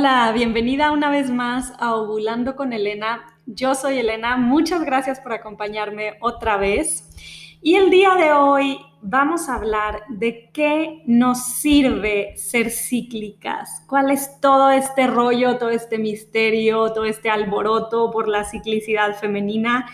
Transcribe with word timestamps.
Hola, 0.00 0.32
bienvenida 0.32 0.92
una 0.92 1.10
vez 1.10 1.30
más 1.30 1.74
a 1.78 1.94
Ovulando 1.94 2.56
con 2.56 2.72
Elena. 2.72 3.36
Yo 3.44 3.74
soy 3.74 3.98
Elena, 3.98 4.38
muchas 4.38 4.82
gracias 4.82 5.20
por 5.20 5.34
acompañarme 5.34 6.14
otra 6.22 6.56
vez. 6.56 7.10
Y 7.60 7.74
el 7.74 7.90
día 7.90 8.14
de 8.14 8.32
hoy 8.32 8.78
vamos 9.02 9.50
a 9.50 9.56
hablar 9.56 10.04
de 10.08 10.48
qué 10.54 11.02
nos 11.04 11.44
sirve 11.44 12.34
ser 12.38 12.70
cíclicas, 12.70 13.84
cuál 13.86 14.10
es 14.10 14.40
todo 14.40 14.70
este 14.70 15.06
rollo, 15.06 15.58
todo 15.58 15.68
este 15.68 15.98
misterio, 15.98 16.94
todo 16.94 17.04
este 17.04 17.28
alboroto 17.28 18.10
por 18.10 18.26
la 18.26 18.44
ciclicidad 18.44 19.16
femenina. 19.16 19.84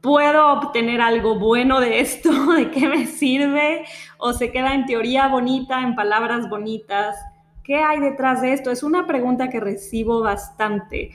¿Puedo 0.00 0.52
obtener 0.52 1.00
algo 1.00 1.36
bueno 1.36 1.80
de 1.80 1.98
esto? 1.98 2.30
¿De 2.52 2.70
qué 2.70 2.86
me 2.86 3.06
sirve? 3.06 3.84
¿O 4.18 4.32
se 4.34 4.52
queda 4.52 4.72
en 4.72 4.86
teoría 4.86 5.26
bonita, 5.26 5.82
en 5.82 5.96
palabras 5.96 6.48
bonitas? 6.48 7.16
¿Qué 7.64 7.76
hay 7.76 8.00
detrás 8.00 8.42
de 8.42 8.52
esto? 8.52 8.70
Es 8.70 8.82
una 8.82 9.06
pregunta 9.06 9.48
que 9.48 9.60
recibo 9.60 10.20
bastante. 10.20 11.10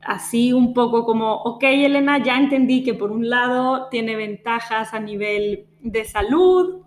Así 0.00 0.52
un 0.52 0.74
poco 0.74 1.04
como, 1.04 1.34
ok, 1.34 1.64
Elena, 1.64 2.22
ya 2.22 2.36
entendí 2.36 2.82
que 2.82 2.94
por 2.94 3.10
un 3.10 3.28
lado 3.28 3.88
tiene 3.90 4.16
ventajas 4.16 4.94
a 4.94 5.00
nivel 5.00 5.66
de 5.80 6.04
salud, 6.04 6.82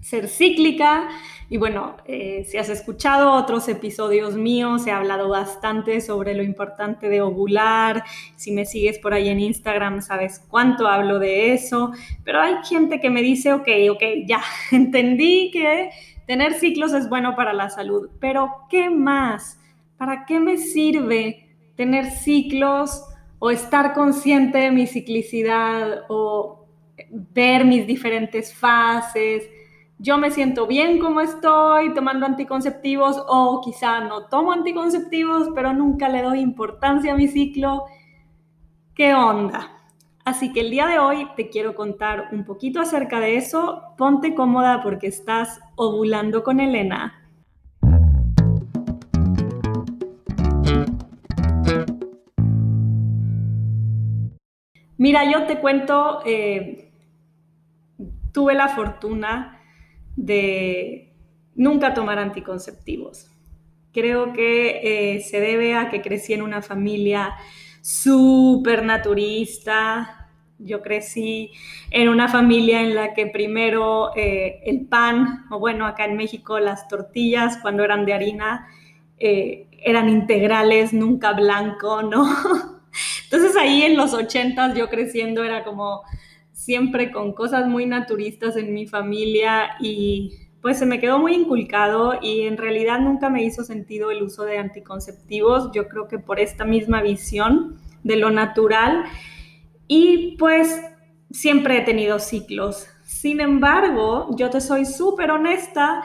ser 0.00 0.28
cíclica. 0.28 1.08
Y 1.48 1.56
bueno, 1.56 1.96
eh, 2.06 2.44
si 2.46 2.58
has 2.58 2.68
escuchado 2.68 3.32
otros 3.32 3.68
episodios 3.68 4.36
míos, 4.36 4.86
he 4.86 4.90
hablado 4.90 5.28
bastante 5.28 6.00
sobre 6.00 6.34
lo 6.34 6.42
importante 6.42 7.08
de 7.08 7.22
ovular. 7.22 8.04
Si 8.36 8.52
me 8.52 8.66
sigues 8.66 8.98
por 8.98 9.14
ahí 9.14 9.28
en 9.28 9.40
Instagram, 9.40 10.02
sabes 10.02 10.44
cuánto 10.48 10.88
hablo 10.88 11.18
de 11.18 11.54
eso. 11.54 11.92
Pero 12.22 12.40
hay 12.40 12.56
gente 12.68 13.00
que 13.00 13.10
me 13.10 13.22
dice, 13.22 13.52
ok, 13.52 13.68
ok, 13.90 14.02
ya 14.26 14.42
entendí 14.72 15.50
que 15.50 15.90
Tener 16.26 16.54
ciclos 16.54 16.92
es 16.94 17.08
bueno 17.08 17.36
para 17.36 17.52
la 17.52 17.68
salud, 17.68 18.08
pero 18.18 18.66
¿qué 18.70 18.88
más? 18.88 19.60
¿Para 19.98 20.24
qué 20.24 20.40
me 20.40 20.56
sirve 20.56 21.54
tener 21.76 22.10
ciclos 22.10 23.04
o 23.38 23.50
estar 23.50 23.92
consciente 23.92 24.58
de 24.58 24.70
mi 24.70 24.86
ciclicidad 24.86 26.04
o 26.08 26.66
ver 27.10 27.66
mis 27.66 27.86
diferentes 27.86 28.54
fases? 28.54 29.48
Yo 29.98 30.16
me 30.16 30.30
siento 30.30 30.66
bien 30.66 30.98
como 30.98 31.20
estoy 31.20 31.92
tomando 31.92 32.26
anticonceptivos 32.26 33.22
o 33.28 33.60
quizá 33.62 34.00
no 34.00 34.26
tomo 34.26 34.52
anticonceptivos, 34.52 35.50
pero 35.54 35.72
nunca 35.72 36.08
le 36.08 36.22
doy 36.22 36.40
importancia 36.40 37.12
a 37.12 37.16
mi 37.16 37.28
ciclo. 37.28 37.84
¿Qué 38.94 39.14
onda? 39.14 39.83
Así 40.24 40.54
que 40.54 40.60
el 40.60 40.70
día 40.70 40.86
de 40.86 40.98
hoy 40.98 41.28
te 41.36 41.50
quiero 41.50 41.74
contar 41.74 42.28
un 42.32 42.46
poquito 42.46 42.80
acerca 42.80 43.20
de 43.20 43.36
eso. 43.36 43.82
Ponte 43.98 44.34
cómoda 44.34 44.82
porque 44.82 45.06
estás 45.06 45.60
ovulando 45.76 46.42
con 46.42 46.60
Elena. 46.60 47.20
Mira, 54.96 55.30
yo 55.30 55.44
te 55.46 55.58
cuento, 55.58 56.22
eh, 56.24 56.90
tuve 58.32 58.54
la 58.54 58.68
fortuna 58.68 59.60
de 60.16 61.12
nunca 61.54 61.92
tomar 61.92 62.18
anticonceptivos. 62.18 63.30
Creo 63.92 64.32
que 64.32 65.16
eh, 65.16 65.20
se 65.20 65.40
debe 65.40 65.74
a 65.74 65.90
que 65.90 66.00
crecí 66.00 66.32
en 66.32 66.40
una 66.40 66.62
familia 66.62 67.34
súper 67.84 68.82
naturista. 68.82 70.30
Yo 70.58 70.80
crecí 70.80 71.50
en 71.90 72.08
una 72.08 72.28
familia 72.28 72.80
en 72.80 72.94
la 72.94 73.12
que 73.12 73.26
primero 73.26 74.16
eh, 74.16 74.62
el 74.64 74.86
pan, 74.86 75.44
o 75.50 75.58
bueno, 75.58 75.86
acá 75.86 76.06
en 76.06 76.16
México 76.16 76.58
las 76.58 76.88
tortillas 76.88 77.58
cuando 77.58 77.84
eran 77.84 78.06
de 78.06 78.14
harina 78.14 78.66
eh, 79.18 79.66
eran 79.82 80.08
integrales, 80.08 80.94
nunca 80.94 81.32
blanco, 81.34 82.02
¿no? 82.02 82.24
Entonces 83.24 83.54
ahí 83.56 83.82
en 83.82 83.98
los 83.98 84.14
ochentas 84.14 84.74
yo 84.74 84.88
creciendo 84.88 85.44
era 85.44 85.62
como 85.62 86.04
siempre 86.52 87.12
con 87.12 87.34
cosas 87.34 87.66
muy 87.66 87.84
naturistas 87.84 88.56
en 88.56 88.72
mi 88.72 88.86
familia 88.86 89.76
y 89.78 90.32
pues 90.64 90.78
se 90.78 90.86
me 90.86 90.98
quedó 90.98 91.18
muy 91.18 91.34
inculcado 91.34 92.18
y 92.22 92.46
en 92.46 92.56
realidad 92.56 92.98
nunca 92.98 93.28
me 93.28 93.44
hizo 93.44 93.64
sentido 93.64 94.10
el 94.10 94.22
uso 94.22 94.44
de 94.44 94.56
anticonceptivos, 94.56 95.70
yo 95.74 95.88
creo 95.88 96.08
que 96.08 96.18
por 96.18 96.40
esta 96.40 96.64
misma 96.64 97.02
visión 97.02 97.78
de 98.02 98.16
lo 98.16 98.30
natural 98.30 99.04
y 99.88 100.38
pues 100.38 100.80
siempre 101.30 101.76
he 101.76 101.80
tenido 101.82 102.18
ciclos. 102.18 102.86
Sin 103.02 103.42
embargo, 103.42 104.34
yo 104.38 104.48
te 104.48 104.62
soy 104.62 104.86
súper 104.86 105.32
honesta, 105.32 106.02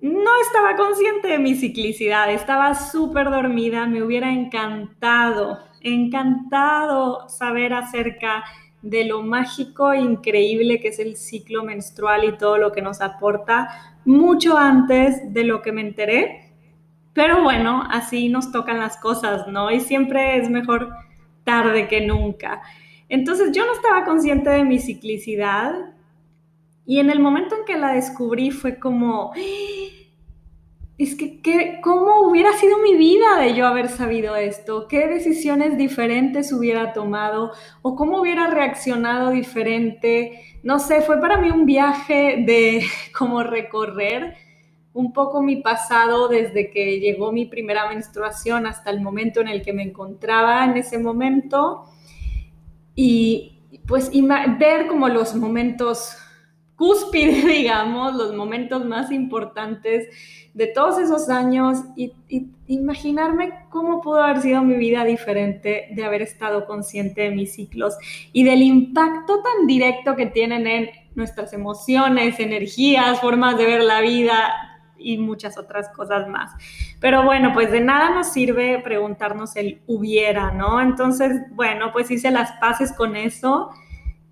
no 0.00 0.30
estaba 0.46 0.76
consciente 0.76 1.28
de 1.28 1.38
mi 1.38 1.54
ciclicidad, 1.54 2.32
estaba 2.32 2.74
súper 2.74 3.28
dormida, 3.28 3.86
me 3.86 4.02
hubiera 4.02 4.32
encantado, 4.32 5.58
encantado 5.82 7.28
saber 7.28 7.74
acerca 7.74 8.44
de 8.62 8.63
lo 8.84 9.22
mágico 9.22 9.92
e 9.92 10.00
increíble 10.00 10.80
que 10.80 10.88
es 10.88 10.98
el 10.98 11.16
ciclo 11.16 11.64
menstrual 11.64 12.24
y 12.24 12.36
todo 12.36 12.58
lo 12.58 12.72
que 12.72 12.82
nos 12.82 13.00
aporta 13.00 13.68
mucho 14.04 14.58
antes 14.58 15.32
de 15.32 15.44
lo 15.44 15.62
que 15.62 15.72
me 15.72 15.80
enteré. 15.80 16.52
Pero 17.12 17.42
bueno, 17.42 17.84
así 17.90 18.28
nos 18.28 18.52
tocan 18.52 18.78
las 18.78 18.96
cosas, 18.98 19.46
¿no? 19.48 19.70
Y 19.70 19.80
siempre 19.80 20.36
es 20.36 20.50
mejor 20.50 20.90
tarde 21.44 21.88
que 21.88 22.00
nunca. 22.00 22.62
Entonces 23.08 23.52
yo 23.52 23.64
no 23.64 23.72
estaba 23.72 24.04
consciente 24.04 24.50
de 24.50 24.64
mi 24.64 24.78
ciclicidad 24.78 25.72
y 26.86 26.98
en 26.98 27.10
el 27.10 27.20
momento 27.20 27.54
en 27.56 27.64
que 27.64 27.78
la 27.78 27.92
descubrí 27.92 28.50
fue 28.50 28.78
como, 28.78 29.32
es 30.96 31.16
que, 31.16 31.40
¿qué, 31.40 31.80
¿cómo 31.82 32.20
hubiera 32.20 32.52
sido 32.52 32.78
mi 32.78 32.94
vida 32.94 33.38
de 33.40 33.54
yo 33.54 33.66
haber 33.66 33.88
sabido 33.88 34.36
esto? 34.36 34.86
¿Qué 34.86 35.08
decisiones 35.08 35.76
diferentes 35.76 36.52
hubiera 36.52 36.92
tomado? 36.92 37.52
¿O 37.82 37.96
cómo 37.96 38.20
hubiera 38.20 38.46
reaccionado 38.46 39.30
diferente? 39.30 40.40
No 40.62 40.78
sé, 40.78 41.00
fue 41.00 41.20
para 41.20 41.38
mí 41.38 41.50
un 41.50 41.66
viaje 41.66 42.44
de 42.46 42.84
como 43.18 43.42
recorrer 43.42 44.36
un 44.92 45.12
poco 45.12 45.42
mi 45.42 45.56
pasado 45.56 46.28
desde 46.28 46.70
que 46.70 47.00
llegó 47.00 47.32
mi 47.32 47.46
primera 47.46 47.88
menstruación 47.88 48.64
hasta 48.64 48.90
el 48.90 49.00
momento 49.00 49.40
en 49.40 49.48
el 49.48 49.62
que 49.62 49.72
me 49.72 49.82
encontraba 49.82 50.64
en 50.64 50.76
ese 50.76 50.98
momento. 50.98 51.86
Y 52.94 53.58
pues 53.88 54.12
ver 54.60 54.86
como 54.86 55.08
los 55.08 55.34
momentos 55.34 56.16
cúspide, 56.76 57.44
digamos, 57.52 58.14
los 58.14 58.34
momentos 58.34 58.84
más 58.84 59.10
importantes 59.10 60.08
de 60.54 60.68
todos 60.68 60.98
esos 60.98 61.28
años 61.28 61.78
y, 61.96 62.12
imaginarme 62.66 63.66
cómo 63.68 64.00
pudo 64.00 64.22
haber 64.22 64.40
sido 64.40 64.62
mi 64.62 64.76
vida 64.76 65.04
diferente 65.04 65.88
de 65.90 66.04
haber 66.04 66.22
estado 66.22 66.64
consciente 66.64 67.22
de 67.22 67.30
mis 67.30 67.52
ciclos 67.52 67.94
y 68.32 68.42
del 68.44 68.62
impacto 68.62 69.42
tan 69.42 69.66
directo 69.66 70.16
que 70.16 70.26
tienen 70.26 70.66
en 70.66 70.88
nuestras 71.14 71.52
emociones, 71.52 72.40
energías, 72.40 73.20
formas 73.20 73.58
de 73.58 73.66
ver 73.66 73.82
la 73.82 74.00
vida 74.00 74.80
y 74.96 75.18
muchas 75.18 75.58
otras 75.58 75.90
cosas 75.90 76.26
más. 76.28 76.52
Pero 77.00 77.24
bueno, 77.24 77.52
pues 77.52 77.70
de 77.70 77.82
nada 77.82 78.14
nos 78.14 78.32
sirve 78.32 78.80
preguntarnos 78.82 79.56
el 79.56 79.82
hubiera, 79.86 80.50
¿no? 80.52 80.80
Entonces, 80.80 81.42
bueno, 81.50 81.92
pues 81.92 82.10
hice 82.10 82.30
las 82.30 82.52
paces 82.52 82.92
con 82.92 83.14
eso 83.14 83.70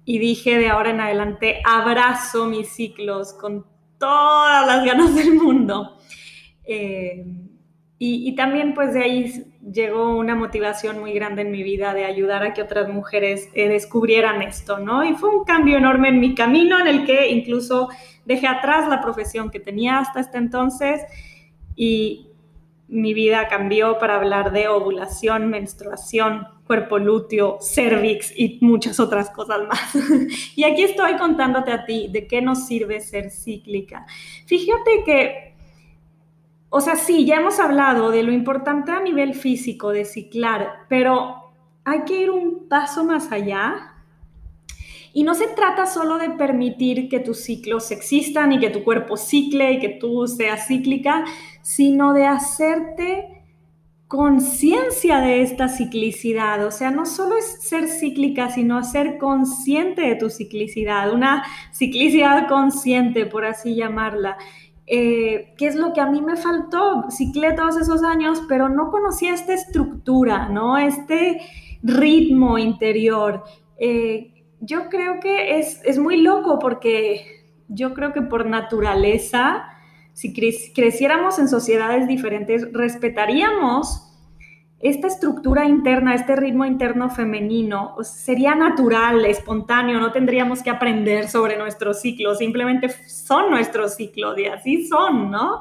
y 0.06 0.18
dije 0.18 0.56
de 0.56 0.68
ahora 0.68 0.90
en 0.90 1.00
adelante, 1.00 1.60
abrazo 1.66 2.46
mis 2.46 2.68
ciclos 2.70 3.34
con 3.34 3.66
todas 4.02 4.66
las 4.66 4.84
ganas 4.84 5.14
del 5.14 5.34
mundo. 5.34 5.96
Eh, 6.64 7.24
y, 8.04 8.34
también 8.34 8.74
pues 8.74 8.94
de 8.94 9.04
ahí 9.04 9.44
llegó 9.60 10.16
una 10.16 10.34
motivación 10.34 10.98
muy 10.98 11.12
grande 11.12 11.42
en 11.42 11.52
mi 11.52 11.62
vida 11.62 11.94
de 11.94 12.04
ayudar 12.04 12.42
a 12.42 12.52
que 12.52 12.60
otras 12.60 12.88
mujeres 12.88 13.48
eh, 13.54 13.68
descubrieran 13.68 14.42
esto, 14.42 14.80
¿no? 14.80 15.04
Y 15.04 15.14
fue 15.14 15.30
un 15.30 15.44
cambio 15.44 15.76
enorme 15.76 16.08
en 16.08 16.18
mi 16.18 16.34
camino 16.34 16.80
en 16.80 16.88
el 16.88 17.04
que 17.04 17.30
incluso 17.30 17.90
dejé 18.24 18.48
atrás 18.48 18.88
la 18.88 19.00
profesión 19.00 19.52
que 19.52 19.60
tenía 19.60 20.00
hasta 20.00 20.18
este 20.18 20.38
entonces 20.38 21.02
y 21.76 22.31
mi 22.92 23.14
vida 23.14 23.48
cambió 23.48 23.98
para 23.98 24.16
hablar 24.16 24.52
de 24.52 24.68
ovulación, 24.68 25.48
menstruación, 25.48 26.46
cuerpo 26.66 26.98
lúteo, 26.98 27.58
cervix 27.60 28.32
y 28.36 28.58
muchas 28.60 29.00
otras 29.00 29.30
cosas 29.30 29.60
más. 29.66 29.94
y 30.56 30.64
aquí 30.64 30.82
estoy 30.82 31.16
contándote 31.16 31.72
a 31.72 31.84
ti 31.84 32.08
de 32.10 32.26
qué 32.26 32.42
nos 32.42 32.66
sirve 32.66 33.00
ser 33.00 33.30
cíclica. 33.30 34.06
Fíjate 34.46 35.02
que 35.04 35.52
o 36.74 36.80
sea, 36.80 36.96
sí, 36.96 37.26
ya 37.26 37.36
hemos 37.36 37.60
hablado 37.60 38.10
de 38.10 38.22
lo 38.22 38.32
importante 38.32 38.92
a 38.92 39.00
nivel 39.00 39.34
físico 39.34 39.90
de 39.90 40.06
ciclar, 40.06 40.86
pero 40.88 41.52
hay 41.84 42.04
que 42.04 42.22
ir 42.22 42.30
un 42.30 42.66
paso 42.66 43.04
más 43.04 43.30
allá. 43.30 43.91
Y 45.14 45.24
no 45.24 45.34
se 45.34 45.48
trata 45.48 45.86
solo 45.86 46.18
de 46.18 46.30
permitir 46.30 47.08
que 47.08 47.20
tus 47.20 47.40
ciclos 47.40 47.90
existan 47.90 48.52
y 48.52 48.58
que 48.60 48.70
tu 48.70 48.82
cuerpo 48.84 49.16
cicle 49.16 49.72
y 49.72 49.78
que 49.78 49.90
tú 49.90 50.26
seas 50.26 50.66
cíclica, 50.68 51.24
sino 51.62 52.12
de 52.14 52.26
hacerte 52.26 53.28
conciencia 54.08 55.20
de 55.20 55.42
esta 55.42 55.68
ciclicidad. 55.68 56.64
O 56.66 56.70
sea, 56.70 56.90
no 56.90 57.06
solo 57.06 57.36
es 57.36 57.62
ser 57.62 57.88
cíclica, 57.88 58.50
sino 58.50 58.82
ser 58.84 59.16
consciente 59.18 60.02
de 60.02 60.16
tu 60.16 60.28
ciclicidad, 60.30 61.12
una 61.12 61.42
ciclicidad 61.72 62.46
consciente, 62.48 63.26
por 63.26 63.44
así 63.46 63.74
llamarla. 63.74 64.36
eh, 64.86 65.54
qué 65.56 65.66
es 65.68 65.76
lo 65.76 65.92
que 65.92 66.00
a 66.00 66.06
mí 66.06 66.20
me 66.20 66.36
faltó. 66.36 67.04
Ciclé 67.10 67.52
todos 67.54 67.76
esos 67.78 68.02
años, 68.02 68.42
pero 68.48 68.68
no 68.68 68.90
conocía 68.90 69.32
esta 69.34 69.54
estructura, 69.54 70.48
¿no? 70.48 70.76
Este 70.76 71.40
ritmo 71.82 72.58
interior. 72.58 73.44
Eh, 73.78 74.41
yo 74.64 74.88
creo 74.88 75.18
que 75.20 75.58
es, 75.58 75.80
es, 75.84 75.98
muy 75.98 76.18
loco 76.18 76.60
porque 76.60 77.44
yo 77.68 77.94
creo 77.94 78.12
que 78.12 78.22
por 78.22 78.46
naturaleza, 78.46 79.64
si 80.12 80.32
creciéramos 80.32 81.40
en 81.40 81.48
sociedades 81.48 82.06
diferentes, 82.06 82.72
respetaríamos 82.72 84.08
esta 84.78 85.08
estructura 85.08 85.64
interna, 85.64 86.14
este 86.14 86.36
ritmo 86.36 86.64
interno 86.64 87.10
femenino, 87.10 87.96
sería 88.02 88.54
natural, 88.54 89.24
espontáneo, 89.24 89.98
no 89.98 90.12
tendríamos 90.12 90.62
que 90.62 90.70
aprender 90.70 91.28
sobre 91.28 91.56
nuestros 91.58 92.00
ciclos, 92.00 92.38
simplemente 92.38 92.88
son 93.08 93.50
nuestros 93.50 93.96
ciclos 93.96 94.38
y 94.38 94.46
así 94.46 94.86
son, 94.86 95.30
¿no? 95.30 95.60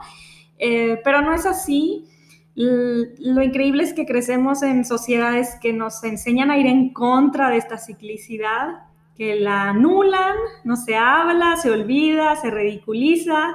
Eh, 0.60 1.02
pero 1.04 1.22
no 1.22 1.34
es 1.34 1.46
así. 1.48 2.08
Lo 2.54 3.42
increíble 3.42 3.84
es 3.84 3.94
que 3.94 4.06
crecemos 4.06 4.62
en 4.62 4.86
sociedades 4.86 5.58
que 5.62 5.74
nos 5.74 6.04
enseñan 6.04 6.52
a 6.52 6.58
ir 6.58 6.68
en 6.68 6.92
contra 6.92 7.50
de 7.50 7.58
esta 7.58 7.78
ciclicidad, 7.78 8.91
que 9.22 9.36
la 9.36 9.70
anulan, 9.70 10.36
no 10.64 10.76
se 10.76 10.96
habla, 10.96 11.56
se 11.56 11.70
olvida, 11.70 12.36
se 12.38 12.50
ridiculiza 12.50 13.54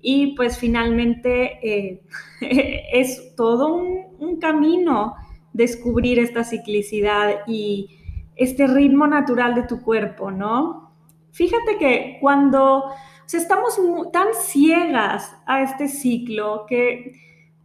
y 0.00 0.34
pues 0.34 0.58
finalmente 0.58 1.60
eh, 1.62 2.02
es 2.92 3.36
todo 3.36 3.72
un, 3.76 4.40
camino 4.40 5.14
descubrir 5.52 6.18
esta 6.18 6.42
ciclicidad 6.42 7.42
y 7.46 7.88
este 8.34 8.66
ritmo 8.66 9.06
natural 9.06 9.54
de 9.54 9.62
tu 9.62 9.80
cuerpo, 9.80 10.32
¿no? 10.32 10.92
Fíjate 11.30 11.78
que 11.78 12.18
cuando 12.20 12.90
estamos 13.32 13.80
tan 14.12 14.34
ciegas 14.34 15.36
a 15.46 15.62
este 15.62 15.86
ciclo 15.86 16.66
que 16.68 17.12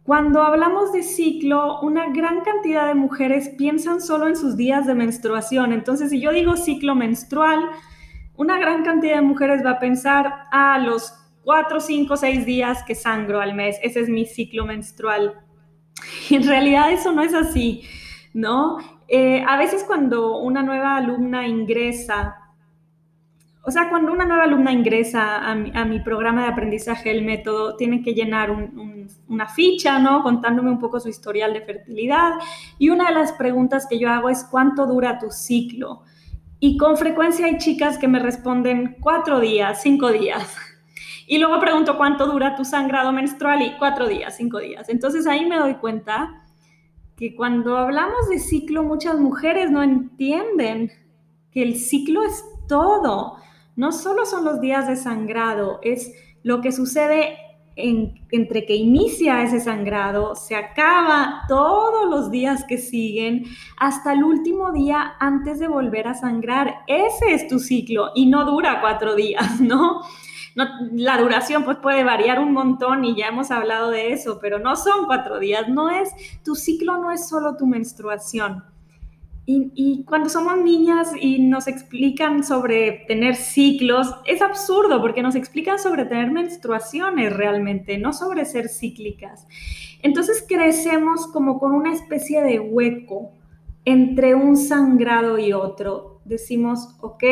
cuando 0.04 0.42
hablamos 0.42 0.92
de 0.92 1.04
ciclo, 1.04 1.80
una 1.80 2.10
gran 2.10 2.40
cantidad 2.40 2.88
de 2.88 2.94
mujeres 2.94 3.50
piensan 3.50 4.00
solo 4.00 4.26
en 4.26 4.36
sus 4.36 4.56
días 4.56 4.86
de 4.86 4.94
menstruación. 4.94 5.72
Entonces, 5.72 6.10
si 6.10 6.20
yo 6.20 6.32
digo 6.32 6.56
ciclo 6.56 6.96
menstrual, 6.96 7.60
una 8.36 8.58
gran 8.58 8.82
cantidad 8.82 9.16
de 9.16 9.22
mujeres 9.22 9.64
va 9.64 9.72
a 9.72 9.78
pensar, 9.78 10.26
a 10.50 10.74
ah, 10.74 10.78
los 10.80 11.14
cuatro, 11.44 11.80
cinco, 11.80 12.16
seis 12.16 12.44
días 12.44 12.82
que 12.84 12.96
sangro 12.96 13.40
al 13.40 13.54
mes, 13.54 13.78
ese 13.82 14.00
es 14.00 14.08
mi 14.08 14.26
ciclo 14.26 14.66
menstrual. 14.66 15.40
Y 16.28 16.34
en 16.34 16.48
realidad 16.48 16.90
eso 16.90 17.12
no 17.12 17.22
es 17.22 17.32
así, 17.32 17.82
¿no? 18.34 18.78
Eh, 19.06 19.44
a 19.46 19.56
veces 19.56 19.84
cuando 19.84 20.38
una 20.38 20.62
nueva 20.62 20.96
alumna 20.96 21.46
ingresa, 21.46 22.41
o 23.64 23.70
sea, 23.70 23.88
cuando 23.88 24.12
una 24.12 24.24
nueva 24.24 24.44
alumna 24.44 24.72
ingresa 24.72 25.38
a 25.38 25.84
mi, 25.84 26.00
programa 26.00 26.42
de 26.42 26.48
aprendizaje 26.48 27.12
el 27.12 27.24
método, 27.24 27.76
tiene 27.76 28.02
que 28.02 28.12
llenar 28.12 28.50
una 29.28 29.46
ficha, 29.46 30.00
¿no? 30.00 30.24
Contándome 30.24 30.70
un 30.70 30.80
poco 30.80 30.98
su 30.98 31.08
historial 31.08 31.52
de 31.52 31.60
fertilidad. 31.60 32.32
Y 32.78 32.88
una 32.88 33.08
de 33.08 33.14
las 33.14 33.32
preguntas 33.32 33.86
que 33.88 34.00
yo 34.00 34.10
hago 34.10 34.30
es, 34.30 34.44
¿cuánto 34.50 34.86
dura 34.86 35.20
tu 35.20 35.30
ciclo? 35.30 36.02
Y 36.58 36.76
con 36.76 36.96
frecuencia 36.96 37.46
hay 37.46 37.58
chicas 37.58 37.98
que 37.98 38.08
me 38.08 38.18
responden 38.18 38.96
cuatro 39.00 39.38
días, 39.38 39.80
cinco 39.80 40.10
días. 40.10 40.56
Y 41.28 41.38
luego 41.38 41.60
pregunto 41.60 41.96
cuánto 41.96 42.26
dura 42.26 42.56
tu 42.56 42.64
sangrado 42.64 43.12
menstrual 43.12 43.62
y 43.62 43.76
cuatro 43.78 44.08
días, 44.08 44.36
cinco 44.36 44.58
días. 44.58 44.88
Entonces 44.88 45.26
ahí 45.26 45.46
me 45.46 45.56
doy 45.56 45.74
cuenta 45.74 46.44
que 47.16 47.36
cuando 47.36 47.76
hablamos 47.76 48.28
de 48.28 48.40
ciclo, 48.40 48.82
muchas 48.82 49.18
mujeres 49.18 49.70
no 49.70 49.84
entienden 49.84 50.90
que 51.52 51.62
el 51.62 51.76
ciclo 51.76 52.24
es 52.24 52.44
todo. 52.66 53.36
No 53.76 53.92
solo 53.92 54.26
son 54.26 54.44
los 54.44 54.60
días 54.60 54.86
de 54.86 54.96
sangrado, 54.96 55.80
es 55.82 56.12
lo 56.42 56.60
que 56.60 56.72
sucede 56.72 57.36
entre 57.74 58.66
que 58.66 58.76
inicia 58.76 59.42
ese 59.42 59.58
sangrado, 59.58 60.34
se 60.34 60.54
acaba 60.54 61.44
todos 61.48 62.08
los 62.10 62.30
días 62.30 62.64
que 62.68 62.76
siguen 62.76 63.44
hasta 63.78 64.12
el 64.12 64.24
último 64.24 64.72
día 64.72 65.14
antes 65.18 65.58
de 65.58 65.68
volver 65.68 66.06
a 66.08 66.14
sangrar. 66.14 66.80
Ese 66.86 67.32
es 67.32 67.48
tu 67.48 67.58
ciclo 67.58 68.10
y 68.14 68.26
no 68.26 68.44
dura 68.44 68.80
cuatro 68.80 69.14
días, 69.14 69.60
¿no? 69.60 70.02
la 70.54 71.16
duración 71.16 71.64
pues 71.64 71.78
puede 71.78 72.04
variar 72.04 72.38
un 72.38 72.52
montón 72.52 73.06
y 73.06 73.16
ya 73.16 73.28
hemos 73.28 73.50
hablado 73.50 73.90
de 73.90 74.12
eso, 74.12 74.38
pero 74.38 74.58
no 74.58 74.76
son 74.76 75.06
cuatro 75.06 75.38
días, 75.38 75.68
no 75.68 75.88
es, 75.88 76.10
tu 76.44 76.54
ciclo 76.54 76.98
no 76.98 77.10
es 77.10 77.26
solo 77.26 77.56
tu 77.56 77.66
menstruación. 77.66 78.62
Y, 79.44 80.04
cuando 80.04 80.28
somos 80.28 80.56
niñas 80.58 81.10
y 81.20 81.40
nos 81.40 81.66
explican 81.66 82.44
sobre 82.44 83.04
tener 83.08 83.34
ciclos, 83.34 84.14
es 84.24 84.40
absurdo 84.40 85.00
porque 85.00 85.20
nos 85.20 85.34
explican 85.34 85.80
sobre 85.80 86.04
tener 86.04 86.30
menstruaciones 86.30 87.36
realmente, 87.36 87.98
no 87.98 88.12
sobre 88.12 88.44
ser 88.44 88.68
cíclicas. 88.68 89.48
Entonces 90.00 90.44
crecemos 90.48 91.26
como 91.26 91.58
con 91.58 91.72
una 91.72 91.92
especie 91.92 92.40
de 92.42 92.60
hueco 92.60 93.32
entre 93.84 94.36
un 94.36 94.56
sangrado 94.56 95.38
y 95.38 95.52
otro. 95.52 96.20
Decimos, 96.24 96.96
ok, 97.00 97.24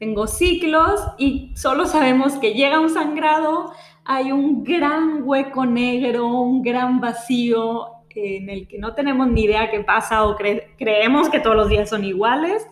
tengo 0.00 0.26
ciclos 0.26 1.00
y 1.16 1.52
solo 1.54 1.86
sabemos 1.86 2.32
que 2.34 2.54
llega 2.54 2.80
un 2.80 2.90
sangrado, 2.90 3.72
hay 4.04 4.32
un 4.32 4.64
gran 4.64 5.22
hueco 5.22 5.64
negro, 5.64 6.26
un 6.26 6.60
gran 6.60 7.00
vacío 7.00 8.01
en 8.14 8.50
el 8.50 8.68
que 8.68 8.78
no 8.78 8.94
tenemos 8.94 9.28
ni 9.28 9.44
idea 9.44 9.70
qué 9.70 9.80
pasa 9.80 10.24
o 10.24 10.36
creemos 10.36 11.28
que 11.28 11.40
todos 11.40 11.56
los 11.56 11.68
días 11.68 11.88
son 11.88 12.04
iguales. 12.04 12.66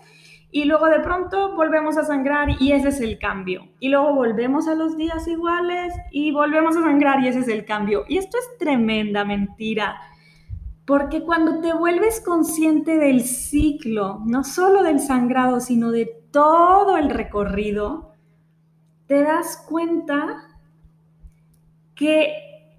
Y 0.52 0.64
luego 0.64 0.86
de 0.86 0.98
pronto 1.00 1.54
volvemos 1.54 1.96
a 1.96 2.04
sangrar 2.04 2.60
y 2.60 2.72
ese 2.72 2.88
es 2.88 3.00
el 3.00 3.18
cambio. 3.18 3.68
Y 3.78 3.88
luego 3.88 4.14
volvemos 4.14 4.66
a 4.66 4.74
los 4.74 4.96
días 4.96 5.28
iguales 5.28 5.94
y 6.10 6.32
volvemos 6.32 6.76
a 6.76 6.82
sangrar 6.82 7.22
y 7.22 7.28
ese 7.28 7.40
es 7.40 7.48
el 7.48 7.64
cambio. 7.64 8.04
Y 8.08 8.18
esto 8.18 8.36
es 8.36 8.58
tremenda 8.58 9.24
mentira. 9.24 10.00
Porque 10.86 11.22
cuando 11.22 11.60
te 11.60 11.72
vuelves 11.72 12.20
consciente 12.20 12.96
del 12.96 13.20
ciclo, 13.20 14.22
no 14.26 14.42
solo 14.42 14.82
del 14.82 14.98
sangrado, 14.98 15.60
sino 15.60 15.92
de 15.92 16.06
todo 16.32 16.96
el 16.96 17.10
recorrido, 17.10 18.10
te 19.06 19.22
das 19.22 19.64
cuenta 19.68 20.48
que 21.94 22.32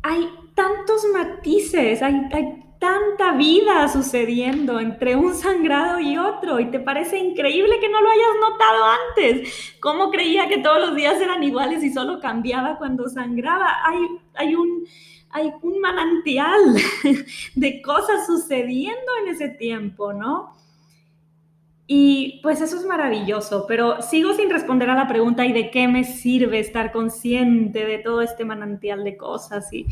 hay 0.04 0.28
tantos 0.56 1.06
matices, 1.14 2.02
hay, 2.02 2.62
tanta 2.82 3.34
vida 3.34 3.88
sucediendo 3.90 4.80
entre 4.80 5.16
un 5.16 5.36
sangrado 5.36 6.00
y 6.00 6.18
otro 6.18 6.60
y 6.60 6.72
te 6.72 6.80
parece 6.80 7.20
increíble 7.20 7.80
que 7.80 7.90
no 7.90 8.02
lo 8.02 8.10
hayas 8.10 8.36
notado 8.42 8.86
antes. 8.86 9.76
¿Cómo 9.80 10.10
creía 10.10 10.48
que 10.48 10.58
todos 10.58 10.80
los 10.80 10.96
días 10.96 11.22
eran 11.22 11.44
iguales 11.44 11.84
y 11.84 11.94
solo 11.94 12.20
cambiaba 12.20 12.80
cuando 12.80 13.08
sangraba? 13.08 13.68
Hay, 13.86 14.00
hay, 14.34 14.56
un, 14.56 14.84
hay 15.30 15.54
un 15.62 15.80
manantial 15.80 16.60
de 17.56 17.82
cosas 17.84 18.26
sucediendo 18.26 19.12
en 19.22 19.36
ese 19.36 19.50
tiempo, 19.50 20.12
¿no? 20.12 20.56
Y 21.86 22.40
pues 22.42 22.62
eso 22.62 22.78
es 22.78 22.86
maravilloso, 22.86 23.66
pero 23.68 24.02
sigo 24.02 24.34
sin 24.34 24.50
responder 24.50 24.90
a 24.90 24.96
la 24.96 25.08
pregunta 25.08 25.46
y 25.46 25.52
de 25.52 25.70
qué 25.70 25.88
me 25.88 26.04
sirve 26.04 26.58
estar 26.58 26.92
consciente 26.92 27.86
de 27.86 28.00
todo 28.00 28.22
este 28.22 28.44
manantial 28.44 29.04
de 29.04 29.18
cosas 29.18 29.72
y 29.72 29.86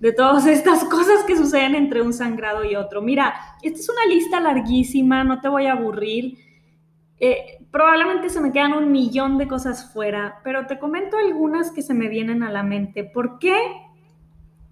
de 0.00 0.12
todas 0.12 0.46
estas 0.46 0.84
cosas 0.84 1.24
que 1.26 1.36
suceden 1.36 1.74
entre 1.74 2.02
un 2.02 2.12
sangrado 2.12 2.64
y 2.64 2.76
otro. 2.76 3.02
Mira, 3.02 3.34
esta 3.62 3.78
es 3.78 3.88
una 3.88 4.06
lista 4.06 4.40
larguísima, 4.40 5.24
no 5.24 5.40
te 5.40 5.48
voy 5.48 5.66
a 5.66 5.72
aburrir. 5.72 6.38
Eh, 7.20 7.58
probablemente 7.70 8.28
se 8.28 8.40
me 8.40 8.52
quedan 8.52 8.74
un 8.74 8.92
millón 8.92 9.38
de 9.38 9.48
cosas 9.48 9.92
fuera, 9.92 10.40
pero 10.44 10.66
te 10.66 10.78
comento 10.78 11.16
algunas 11.16 11.72
que 11.72 11.82
se 11.82 11.94
me 11.94 12.08
vienen 12.08 12.42
a 12.42 12.52
la 12.52 12.62
mente. 12.62 13.04
¿Por 13.04 13.38
qué 13.38 13.56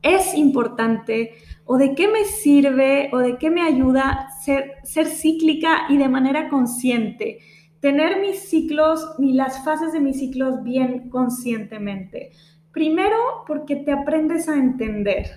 es 0.07 0.35
importante 0.35 1.35
o 1.65 1.79
de 1.79 1.95
qué 1.95 2.09
me 2.09 2.25
sirve 2.25 3.11
o 3.13 3.19
de 3.19 3.39
qué 3.39 3.51
me 3.51 3.63
ayuda 3.63 4.29
ser, 4.41 4.75
ser 4.85 5.07
cíclica 5.09 5.87
y 5.89 5.97
de 5.97 6.09
manera 6.09 6.49
consciente. 6.49 7.39
Tener 7.81 8.21
mis 8.21 8.49
ciclos 8.49 9.05
y 9.19 9.33
las 9.33 9.65
fases 9.65 9.93
de 9.93 10.01
mis 10.01 10.19
ciclos 10.19 10.63
bien 10.63 11.11
conscientemente. 11.11 12.31
Primero, 12.77 13.17
porque 13.47 13.77
te 13.77 13.93
aprendes 13.93 14.51
a 14.51 14.55
entender. 14.55 15.31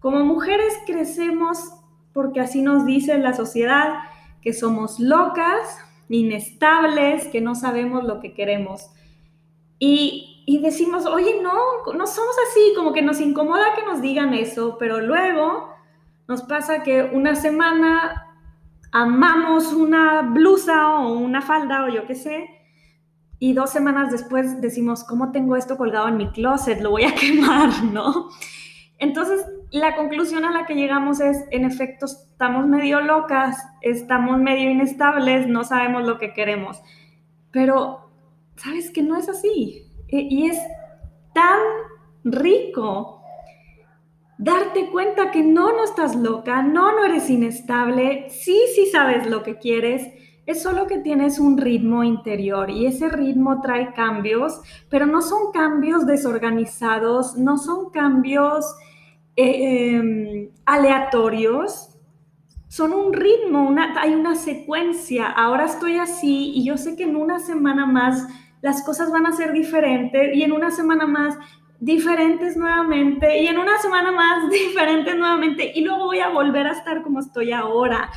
Como 0.00 0.24
mujeres 0.24 0.72
crecemos 0.86 1.58
porque 2.14 2.40
así 2.40 2.62
nos 2.62 2.86
dice 2.86 3.18
la 3.18 3.34
sociedad 3.34 3.98
que 4.40 4.54
somos 4.54 4.98
locas, 4.98 5.78
inestables, 6.08 7.26
que 7.26 7.42
no 7.42 7.54
sabemos 7.54 8.04
lo 8.04 8.20
que 8.20 8.32
queremos. 8.32 8.90
Y 9.78 10.32
y 10.48 10.60
decimos, 10.60 11.06
oye, 11.06 11.40
no, 11.42 11.52
no 11.92 12.06
somos 12.06 12.36
así, 12.48 12.72
como 12.76 12.92
que 12.92 13.02
nos 13.02 13.20
incomoda 13.20 13.74
que 13.74 13.84
nos 13.84 14.00
digan 14.00 14.32
eso, 14.32 14.76
pero 14.78 15.00
luego 15.00 15.74
nos 16.28 16.42
pasa 16.44 16.84
que 16.84 17.02
una 17.02 17.34
semana 17.34 18.32
amamos 18.92 19.72
una 19.72 20.22
blusa 20.22 21.00
o 21.00 21.18
una 21.18 21.42
falda 21.42 21.84
o 21.84 21.88
yo 21.88 22.06
qué 22.06 22.14
sé, 22.14 22.48
y 23.38 23.52
dos 23.52 23.70
semanas 23.70 24.10
después 24.10 24.60
decimos, 24.60 25.04
¿cómo 25.04 25.32
tengo 25.32 25.56
esto 25.56 25.76
colgado 25.76 26.08
en 26.08 26.16
mi 26.16 26.30
closet? 26.30 26.80
Lo 26.80 26.90
voy 26.90 27.04
a 27.04 27.14
quemar, 27.20 27.84
¿no? 27.84 28.30
Entonces, 28.98 29.44
la 29.70 29.94
conclusión 29.94 30.44
a 30.44 30.52
la 30.52 30.64
que 30.64 30.74
llegamos 30.74 31.20
es, 31.20 31.44
en 31.50 31.64
efecto, 31.64 32.06
estamos 32.06 32.66
medio 32.66 33.00
locas, 33.00 33.62
estamos 33.82 34.38
medio 34.38 34.70
inestables, 34.70 35.46
no 35.48 35.64
sabemos 35.64 36.04
lo 36.04 36.18
que 36.18 36.32
queremos, 36.32 36.80
pero, 37.50 38.10
¿sabes 38.56 38.90
que 38.90 39.02
no 39.02 39.16
es 39.16 39.28
así? 39.28 39.92
Eh, 40.08 40.26
y 40.30 40.46
es 40.46 40.58
tan 41.34 41.58
rico 42.24 43.22
darte 44.38 44.90
cuenta 44.90 45.30
que 45.30 45.42
no, 45.42 45.72
no 45.72 45.84
estás 45.84 46.14
loca, 46.16 46.62
no, 46.62 46.92
no 46.92 47.04
eres 47.04 47.28
inestable, 47.30 48.28
sí, 48.30 48.58
sí 48.74 48.86
sabes 48.86 49.26
lo 49.26 49.42
que 49.42 49.58
quieres, 49.58 50.06
es 50.46 50.62
solo 50.62 50.86
que 50.86 50.98
tienes 50.98 51.40
un 51.40 51.58
ritmo 51.58 52.04
interior 52.04 52.70
y 52.70 52.86
ese 52.86 53.08
ritmo 53.08 53.60
trae 53.60 53.92
cambios, 53.92 54.60
pero 54.88 55.04
no 55.04 55.20
son 55.20 55.52
cambios 55.52 56.06
desorganizados, 56.06 57.36
no 57.36 57.58
son 57.58 57.90
cambios 57.90 58.64
eh, 59.34 59.96
em, 59.96 60.50
aleatorios, 60.64 61.90
son 62.68 62.92
un 62.92 63.12
ritmo, 63.12 63.74
hay 63.98 64.14
una 64.14 64.36
secuencia. 64.36 65.26
Ahora 65.26 65.64
estoy 65.64 65.98
así 65.98 66.52
y 66.54 66.64
yo 66.64 66.76
sé 66.76 66.96
que 66.96 67.04
en 67.04 67.16
una 67.16 67.38
semana 67.40 67.84
más 67.86 68.26
las 68.62 68.84
cosas 68.84 69.10
van 69.10 69.26
a 69.26 69.32
ser 69.32 69.52
diferentes 69.52 70.34
y 70.34 70.42
en 70.42 70.52
una 70.52 70.70
semana 70.70 71.06
más 71.06 71.36
diferentes 71.80 72.56
nuevamente 72.56 73.42
y 73.42 73.46
en 73.48 73.58
una 73.58 73.78
semana 73.78 74.12
más 74.12 74.48
diferentes 74.50 75.16
nuevamente 75.16 75.72
y 75.74 75.82
luego 75.82 76.06
voy 76.06 76.20
a 76.20 76.28
volver 76.28 76.66
a 76.66 76.72
estar 76.72 77.02
como 77.02 77.20
estoy 77.20 77.52
ahora. 77.52 78.10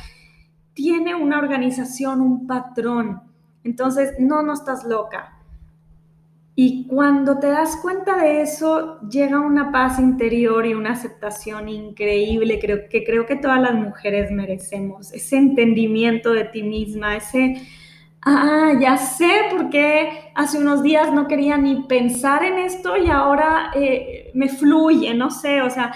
Tiene 0.74 1.14
una 1.14 1.38
organización, 1.38 2.20
un 2.20 2.46
patrón. 2.46 3.22
Entonces, 3.64 4.14
no, 4.18 4.42
no 4.42 4.54
estás 4.54 4.84
loca. 4.84 5.40
Y 6.62 6.86
cuando 6.88 7.38
te 7.38 7.46
das 7.46 7.76
cuenta 7.76 8.18
de 8.18 8.42
eso, 8.42 9.00
llega 9.08 9.40
una 9.40 9.72
paz 9.72 9.98
interior 9.98 10.66
y 10.66 10.74
una 10.74 10.92
aceptación 10.92 11.70
increíble 11.70 12.58
creo, 12.60 12.88
que 12.90 13.02
creo 13.02 13.24
que 13.24 13.36
todas 13.36 13.60
las 13.60 13.74
mujeres 13.74 14.30
merecemos. 14.30 15.10
Ese 15.12 15.38
entendimiento 15.38 16.32
de 16.32 16.44
ti 16.44 16.62
misma, 16.62 17.16
ese 17.16 17.62
ah, 18.22 18.72
ya 18.78 18.98
sé 18.98 19.30
por 19.50 19.70
qué 19.70 20.32
hace 20.34 20.58
unos 20.58 20.82
días 20.82 21.12
no 21.14 21.28
quería 21.28 21.56
ni 21.56 21.84
pensar 21.84 22.44
en 22.44 22.58
esto 22.58 22.96
y 22.96 23.08
ahora 23.08 23.70
eh, 23.74 24.30
me 24.34 24.48
fluye, 24.48 25.14
no 25.14 25.30
sé, 25.30 25.62
o 25.62 25.70
sea, 25.70 25.92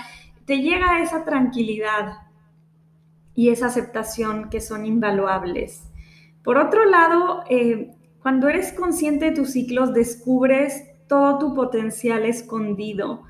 te 0.46 0.62
llega 0.62 1.02
esa 1.02 1.24
tranquilidad 1.26 2.23
y 3.34 3.50
esa 3.50 3.66
aceptación 3.66 4.48
que 4.50 4.60
son 4.60 4.86
invaluables. 4.86 5.84
Por 6.42 6.58
otro 6.58 6.84
lado, 6.84 7.42
eh, 7.48 7.90
cuando 8.20 8.48
eres 8.48 8.72
consciente 8.72 9.26
de 9.26 9.32
tus 9.32 9.50
ciclos, 9.50 9.92
descubres 9.92 10.84
todo 11.08 11.38
tu 11.38 11.54
potencial 11.54 12.24
escondido. 12.24 13.22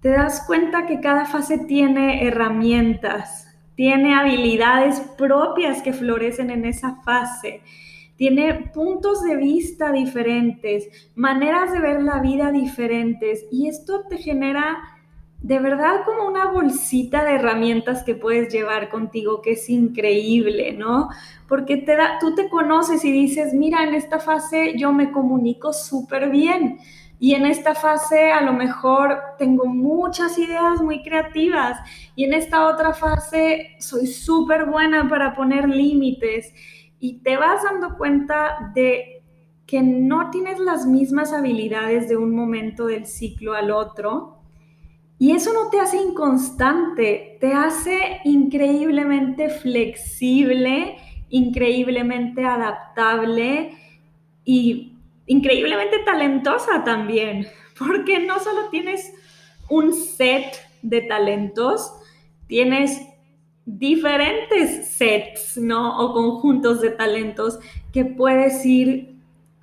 Te 0.00 0.10
das 0.10 0.44
cuenta 0.46 0.86
que 0.86 1.00
cada 1.00 1.24
fase 1.24 1.58
tiene 1.58 2.26
herramientas, 2.26 3.48
tiene 3.74 4.14
habilidades 4.14 5.00
propias 5.16 5.82
que 5.82 5.92
florecen 5.92 6.50
en 6.50 6.64
esa 6.64 6.96
fase 7.02 7.62
tiene 8.16 8.70
puntos 8.72 9.22
de 9.24 9.36
vista 9.36 9.90
diferentes, 9.90 11.10
maneras 11.16 11.72
de 11.72 11.80
ver 11.80 12.02
la 12.02 12.20
vida 12.20 12.52
diferentes 12.52 13.44
y 13.50 13.68
esto 13.68 14.04
te 14.08 14.18
genera 14.18 14.78
de 15.44 15.58
verdad 15.58 16.06
como 16.06 16.26
una 16.26 16.46
bolsita 16.46 17.22
de 17.22 17.34
herramientas 17.34 18.02
que 18.02 18.14
puedes 18.14 18.50
llevar 18.50 18.88
contigo 18.88 19.42
que 19.42 19.52
es 19.52 19.68
increíble, 19.68 20.72
¿no? 20.72 21.10
Porque 21.46 21.76
te 21.76 21.96
da, 21.96 22.16
tú 22.18 22.34
te 22.34 22.48
conoces 22.48 23.04
y 23.04 23.12
dices, 23.12 23.52
mira, 23.52 23.84
en 23.84 23.92
esta 23.92 24.18
fase 24.20 24.72
yo 24.78 24.90
me 24.94 25.12
comunico 25.12 25.74
súper 25.74 26.30
bien 26.30 26.78
y 27.18 27.34
en 27.34 27.44
esta 27.44 27.74
fase 27.74 28.32
a 28.32 28.40
lo 28.40 28.54
mejor 28.54 29.18
tengo 29.36 29.66
muchas 29.66 30.38
ideas 30.38 30.80
muy 30.80 31.02
creativas 31.02 31.78
y 32.16 32.24
en 32.24 32.32
esta 32.32 32.66
otra 32.66 32.94
fase 32.94 33.76
soy 33.80 34.06
súper 34.06 34.64
buena 34.64 35.10
para 35.10 35.34
poner 35.34 35.68
límites 35.68 36.54
y 36.98 37.18
te 37.18 37.36
vas 37.36 37.62
dando 37.64 37.98
cuenta 37.98 38.72
de 38.74 39.22
que 39.66 39.82
no 39.82 40.30
tienes 40.30 40.58
las 40.58 40.86
mismas 40.86 41.34
habilidades 41.34 42.08
de 42.08 42.16
un 42.16 42.34
momento 42.34 42.86
del 42.86 43.04
ciclo 43.04 43.52
al 43.52 43.70
otro. 43.70 44.33
Y 45.18 45.32
eso 45.32 45.52
no 45.52 45.70
te 45.70 45.80
hace 45.80 45.96
inconstante, 45.98 47.38
te 47.40 47.52
hace 47.52 48.20
increíblemente 48.24 49.48
flexible, 49.48 50.96
increíblemente 51.28 52.44
adaptable 52.44 53.72
y 54.44 54.92
increíblemente 55.26 56.00
talentosa 56.04 56.84
también, 56.84 57.46
porque 57.78 58.20
no 58.20 58.40
solo 58.40 58.68
tienes 58.70 59.12
un 59.70 59.92
set 59.92 60.56
de 60.82 61.02
talentos, 61.02 61.92
tienes 62.46 63.00
diferentes 63.64 64.88
sets, 64.88 65.56
¿no? 65.56 65.98
O 65.98 66.12
conjuntos 66.12 66.80
de 66.80 66.90
talentos 66.90 67.58
que 67.92 68.04
puedes 68.04 68.64
ir 68.66 69.13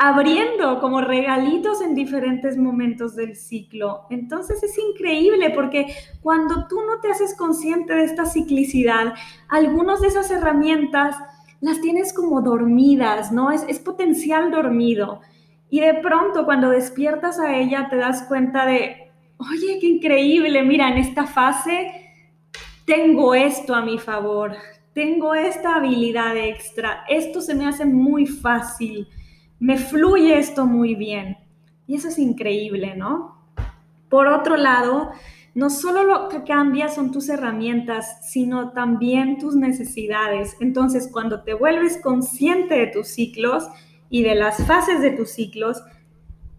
abriendo 0.04 0.80
como 0.80 1.00
regalitos 1.02 1.80
en 1.80 1.94
diferentes 1.94 2.58
momentos 2.58 3.16
del 3.16 3.36
ciclo. 3.36 4.08
Entonces 4.10 4.64
es 4.64 4.76
increíble 4.80 5.52
porque 5.52 5.94
cuando 6.24 6.66
tú 6.68 6.78
no 6.88 7.00
te 7.02 7.12
haces 7.12 7.38
consciente 7.38 7.94
de 7.94 8.06
esta 8.06 8.26
ciclicidad, 8.26 9.14
algunas 9.48 10.02
de 10.02 10.08
esas 10.08 10.32
herramientas 10.32 11.16
las 11.60 11.82
tienes 11.82 12.14
como 12.14 12.42
dormidas, 12.42 13.32
¿no? 13.32 13.52
Es, 13.52 13.64
es 13.68 13.78
potencial 13.78 14.50
dormido. 14.50 15.22
Y 15.70 15.82
de 15.82 15.94
pronto 15.94 16.46
cuando 16.46 16.72
despiertas 16.72 17.40
a 17.40 17.56
ella 17.56 17.88
te 17.88 17.98
das 17.98 18.24
cuenta 18.24 18.66
de, 18.66 19.12
oye, 19.38 19.78
qué 19.80 19.86
increíble, 19.86 20.64
mira, 20.64 20.90
en 20.90 20.98
esta 20.98 21.28
fase 21.28 21.92
tengo 22.88 23.36
esto 23.36 23.76
a 23.76 23.86
mi 23.86 24.00
favor, 24.00 24.56
tengo 24.96 25.36
esta 25.36 25.76
habilidad 25.76 26.36
extra, 26.38 27.04
esto 27.08 27.40
se 27.40 27.54
me 27.54 27.68
hace 27.68 27.86
muy 27.86 28.26
fácil, 28.26 29.08
me 29.62 29.78
fluye 29.78 30.40
esto 30.40 30.66
muy 30.66 30.96
bien. 30.96 31.38
Y 31.86 31.96
eso 31.96 32.08
es 32.08 32.18
increíble, 32.18 32.96
¿no? 32.96 33.38
Por 34.10 34.28
otro 34.28 34.58
lado, 34.58 35.12
no 35.54 35.70
solo 35.70 36.04
lo 36.04 36.30
que 36.30 36.44
cambia 36.44 36.90
son 36.90 37.12
tus 37.12 37.30
herramientas, 37.30 38.28
sino 38.30 38.72
también 38.72 39.38
tus 39.38 39.56
necesidades. 39.56 40.58
Entonces, 40.60 41.08
cuando 41.12 41.44
te 41.44 41.54
vuelves 41.54 42.00
consciente 42.02 42.74
de 42.74 42.88
tus 42.88 43.08
ciclos 43.08 43.68
y 44.10 44.24
de 44.24 44.34
las 44.34 44.66
fases 44.66 45.00
de 45.00 45.12
tus 45.12 45.30
ciclos, 45.30 45.84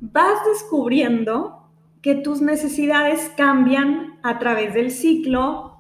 vas 0.01 0.39
descubriendo 0.47 1.69
que 2.03 2.15
tus 2.15 2.41
necesidades 2.41 3.33
cambian 3.37 4.21
a 4.23 4.39
través 4.39 4.75
del 4.75 4.93
ciclo 4.93 5.77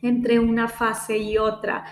entre 0.00 0.38
una 0.38 0.68
fase 0.68 1.18
y 1.18 1.36
otra. 1.36 1.84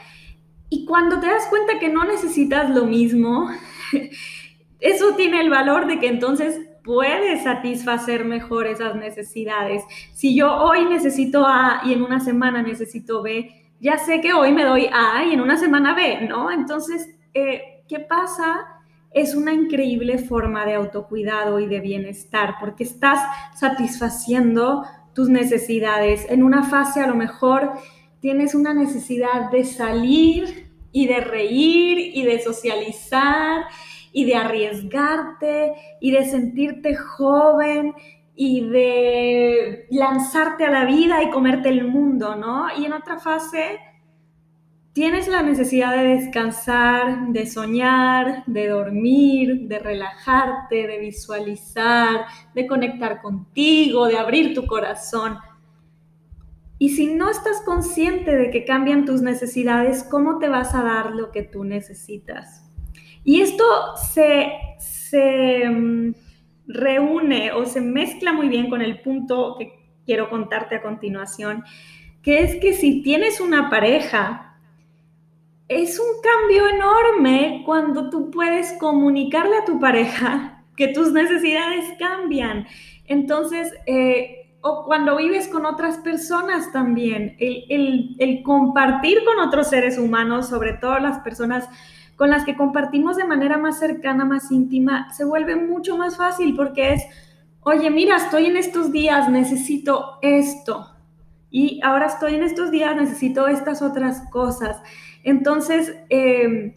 Y 0.71 0.87
cuando 0.87 1.21
te 1.21 1.27
das 1.27 1.47
cuenta 1.49 1.79
que 1.79 1.91
no 1.91 2.05
necesitas 2.05 2.71
lo 2.71 2.87
mismo, 2.87 3.51
eso 4.81 5.15
tiene 5.15 5.41
el 5.41 5.51
valor 5.51 5.87
de 5.87 5.99
que 5.99 6.09
entonces 6.09 6.61
puedes 6.83 7.43
satisfacer 7.45 8.25
mejor 8.25 8.67
esas 8.67 8.97
necesidades. 8.97 9.83
Si 10.15 10.35
yo 10.35 10.55
hoy 10.55 10.87
necesito 10.87 11.47
A 11.47 11.83
y 11.85 11.93
en 11.93 12.03
una 12.03 12.21
semana 12.21 12.63
necesito 12.63 13.23
B, 13.23 13.51
ya 13.81 13.99
sé 13.99 14.21
que 14.21 14.33
hoy 14.33 14.53
me 14.53 14.65
doy 14.65 14.89
A 14.93 15.25
y 15.25 15.33
en 15.33 15.41
una 15.41 15.57
semana 15.57 15.95
B, 15.95 16.27
¿no? 16.29 16.51
Entonces, 16.51 17.09
eh, 17.35 17.83
¿qué 17.89 17.99
pasa? 18.01 18.67
Es 19.13 19.35
una 19.35 19.53
increíble 19.53 20.19
forma 20.19 20.65
de 20.65 20.75
autocuidado 20.75 21.59
y 21.61 21.67
de 21.67 21.81
bienestar 21.81 22.57
porque 22.61 22.85
estás 22.85 23.21
satisfaciendo 23.55 24.85
tus 25.15 25.29
necesidades. 25.29 26.27
En 26.31 26.43
una 26.43 26.63
fase 26.63 27.01
a 27.01 27.07
lo 27.07 27.17
mejor 27.17 27.73
tienes 28.21 28.55
una 28.55 28.75
necesidad 28.75 29.51
de 29.51 29.65
salir 29.65 30.71
y 30.93 31.07
de 31.07 31.21
reír 31.21 31.99
y 32.15 32.23
de 32.25 32.41
socializar 32.41 33.65
y 34.13 34.25
de 34.25 34.35
arriesgarte 34.35 35.75
y 36.01 36.11
de 36.11 36.25
sentirte 36.25 36.95
joven 36.95 37.95
y 38.35 38.69
de 38.69 39.87
lanzarte 39.91 40.65
a 40.65 40.71
la 40.71 40.85
vida 40.85 41.23
y 41.23 41.31
comerte 41.31 41.69
el 41.69 41.87
mundo, 41.87 42.37
¿no? 42.37 42.67
Y 42.77 42.87
en 42.87 42.93
otra 42.93 43.19
fase 43.19 43.79
tienes 44.93 45.29
la 45.29 45.43
necesidad 45.43 45.97
de 45.97 46.17
descansar, 46.17 47.29
de 47.29 47.47
soñar, 47.47 48.45
de 48.47 48.69
dormir, 48.69 49.69
de 49.69 49.79
relajarte, 49.79 50.87
de 50.87 50.99
visualizar, 50.99 52.27
de 52.55 52.67
conectar 52.67 53.21
contigo, 53.21 54.07
de 54.07 54.19
abrir 54.19 54.55
tu 54.55 54.67
corazón. 54.67 55.39
Y 56.79 56.91
si 56.91 57.15
no 57.15 57.31
estás 57.31 57.61
consciente 57.65 58.35
de 58.35 58.51
que 58.51 58.65
cambian 58.65 59.05
tus 59.05 59.21
necesidades, 59.21 60.03
¿cómo 60.03 60.39
te 60.39 60.49
vas 60.49 60.75
a 60.75 60.83
dar 60.83 61.11
lo 61.11 61.31
que 61.31 61.43
tú 61.43 61.65
necesitas? 61.65 62.70
Y 63.25 63.41
esto 63.41 63.65
se, 63.97 64.53
se 64.79 65.69
mm, 65.69 66.15
reúne 66.67 67.53
o 67.53 67.67
se 67.67 67.81
mezcla 67.81 68.33
muy 68.33 68.49
bien 68.49 68.71
con 68.71 68.83
el 68.83 69.01
punto 69.01 69.57
que 69.59 69.73
quiero 70.07 70.31
contarte 70.31 70.77
a 70.77 70.83
continuación, 70.83 71.65
que 72.23 72.41
es 72.41 72.57
que 72.57 72.73
si 72.75 73.03
tienes 73.03 73.41
una 73.41 73.71
pareja, 73.71 74.59
es 75.69 76.01
un 76.01 76.21
cambio 76.21 76.69
enorme 76.69 77.63
cuando 77.65 78.11
tú 78.11 78.31
puedes 78.31 78.73
comunicarle 78.81 79.57
a 79.59 79.65
tu 79.65 79.79
pareja 79.79 80.65
que 80.77 80.89
tus 80.89 81.13
necesidades 81.13 81.85
cambian. 81.99 82.67
Entonces, 83.07 83.73
eh, 83.87 84.41
o 84.63 84.85
cuando 84.85 85.17
vives 85.17 85.49
con 85.49 85.65
otras 85.65 85.99
personas 85.99 86.73
también, 86.73 87.37
el, 87.39 88.43
compartir 88.45 89.25
con 89.25 89.39
otros 89.39 89.69
seres 89.69 89.97
humanos, 89.97 90.49
sobre 90.49 90.75
todo 90.75 90.99
las 90.99 91.21
personas 91.21 91.69
con 92.21 92.29
las 92.29 92.45
que 92.45 92.55
compartimos 92.55 93.17
de 93.17 93.25
manera 93.25 93.57
más 93.57 93.79
cercana, 93.79 94.27
más 94.27 94.53
íntima, 94.53 95.11
se 95.11 95.25
vuelve 95.25 95.57
mucho 95.57 95.97
más 95.97 96.19
fácil 96.19 96.55
porque 96.55 96.93
es 96.93 97.03
oye, 97.63 97.91
mira, 97.91 98.19
estoy 98.19 98.45
en 98.45 98.59
estos 98.59 98.93
días, 98.93 99.31
necesito 99.31 100.19
esto. 100.21 100.87
Y 101.51 101.81
ahora 101.83 102.09
estoy 102.09 102.35
en 102.35 102.43
estos 102.43 102.71
días, 102.71 102.95
necesito 102.95 103.49
estas 103.49 103.81
otras 103.81 104.21
cosas. 104.29 104.83
Entonces, 105.25 105.97
em, 106.11 106.75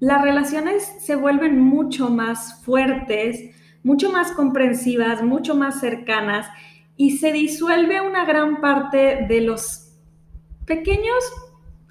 las 0.00 0.20
relaciones 0.20 0.84
se 1.00 1.16
vuelven 1.16 1.58
mucho 1.58 2.10
más 2.10 2.62
fuertes, 2.62 3.40
mucho 3.82 4.12
más 4.12 4.32
comprensivas, 4.32 5.22
mucho 5.22 5.54
más 5.54 5.80
cercanas 5.80 6.46
y 6.98 7.16
se 7.16 7.32
disuelve 7.32 8.02
una 8.02 8.26
gran 8.26 8.60
parte 8.60 9.24
de 9.26 9.40
los 9.40 9.94
pequeños 10.66 11.24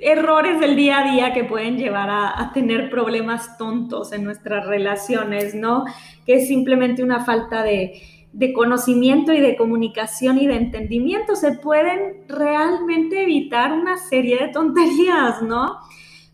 errores 0.03 0.59
del 0.59 0.75
día 0.75 0.99
a 0.99 1.11
día 1.11 1.33
que 1.33 1.43
pueden 1.43 1.77
llevar 1.77 2.09
a, 2.09 2.51
tener 2.53 2.89
problemas 2.89 3.57
tontos 3.57 4.11
en 4.11 4.23
nuestras 4.23 4.65
relaciones, 4.67 5.55
¿no? 5.55 5.85
Que 6.25 6.35
es 6.35 6.47
simplemente 6.47 7.03
una 7.03 7.23
falta 7.25 7.63
de, 7.63 8.01
de 8.33 8.53
conocimiento 8.53 9.33
y 9.33 9.39
de 9.39 9.55
comunicación 9.55 10.37
y 10.37 10.47
de 10.47 10.57
entendimiento. 10.57 11.35
Se 11.35 11.53
pueden 11.53 12.27
realmente 12.27 13.23
evitar 13.23 13.71
una 13.71 13.97
serie 13.97 14.37
de 14.37 14.49
tonterías, 14.49 15.41
¿no? 15.41 15.79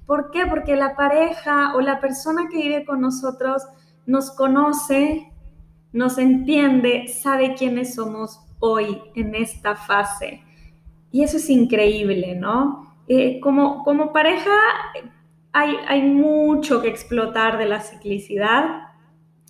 ¿Por 0.05 0.31
qué? 0.31 0.47
Porque 0.47 0.75
la 0.75 0.95
pareja 0.95 1.75
o 1.75 1.81
la 1.81 1.99
persona 1.99 2.47
que 2.49 2.57
vive 2.57 2.85
con 2.85 3.01
nosotros 3.01 3.61
nos 4.07 4.31
conoce, 4.31 5.31
nos 5.93 6.17
entiende, 6.17 7.07
sabe 7.07 7.53
quiénes 7.53 7.93
somos 7.93 8.39
hoy 8.59 8.99
en 9.15 9.35
esta 9.35 9.75
fase. 9.75 10.41
Y 11.11 11.23
eso 11.23 11.37
es 11.37 11.49
increíble, 11.49 12.35
¿no? 12.35 12.88
Eh, 13.11 13.39
como, 13.39 13.83
como 13.83 14.13
pareja 14.13 14.55
hay, 15.51 15.75
hay 15.87 16.03
mucho 16.03 16.79
que 16.79 16.89
explotar 16.89 17.57
de 17.57 17.65
la 17.65 17.81
ciclicidad. 17.81 18.83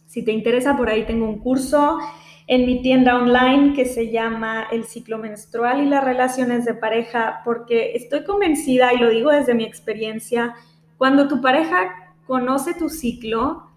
Si 0.05 0.23
te 0.23 0.31
interesa, 0.31 0.77
por 0.77 0.89
ahí 0.89 1.05
tengo 1.05 1.25
un 1.25 1.39
curso 1.39 1.99
en 2.47 2.65
mi 2.65 2.81
tienda 2.81 3.17
online 3.17 3.73
que 3.73 3.85
se 3.85 4.09
llama 4.09 4.67
El 4.71 4.85
ciclo 4.85 5.17
menstrual 5.17 5.83
y 5.83 5.89
las 5.89 6.03
relaciones 6.03 6.63
de 6.65 6.73
pareja, 6.73 7.41
porque 7.45 7.91
estoy 7.95 8.23
convencida, 8.23 8.93
y 8.93 8.97
lo 8.97 9.09
digo 9.09 9.29
desde 9.29 9.53
mi 9.53 9.65
experiencia, 9.65 10.55
cuando 10.97 11.27
tu 11.27 11.41
pareja 11.41 12.15
conoce 12.25 12.73
tu 12.73 12.89
ciclo 12.89 13.67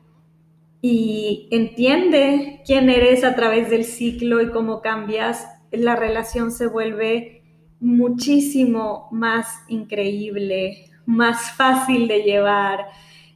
y 0.81 1.49
entiende 1.51 2.63
quién 2.65 2.89
eres 2.89 3.25
a 3.25 3.35
través 3.35 3.69
del 3.69 3.85
ciclo 3.85 4.41
y 4.41 4.51
cómo 4.51 4.81
cambias, 4.81 5.47
la 5.71 5.97
relación 5.97 6.51
se 6.51 6.67
vuelve 6.67 7.42
muchísimo 7.83 9.09
más 9.11 9.49
increíble, 9.69 10.91
más 11.05 11.53
fácil 11.53 12.09
de 12.09 12.23
llevar. 12.23 12.87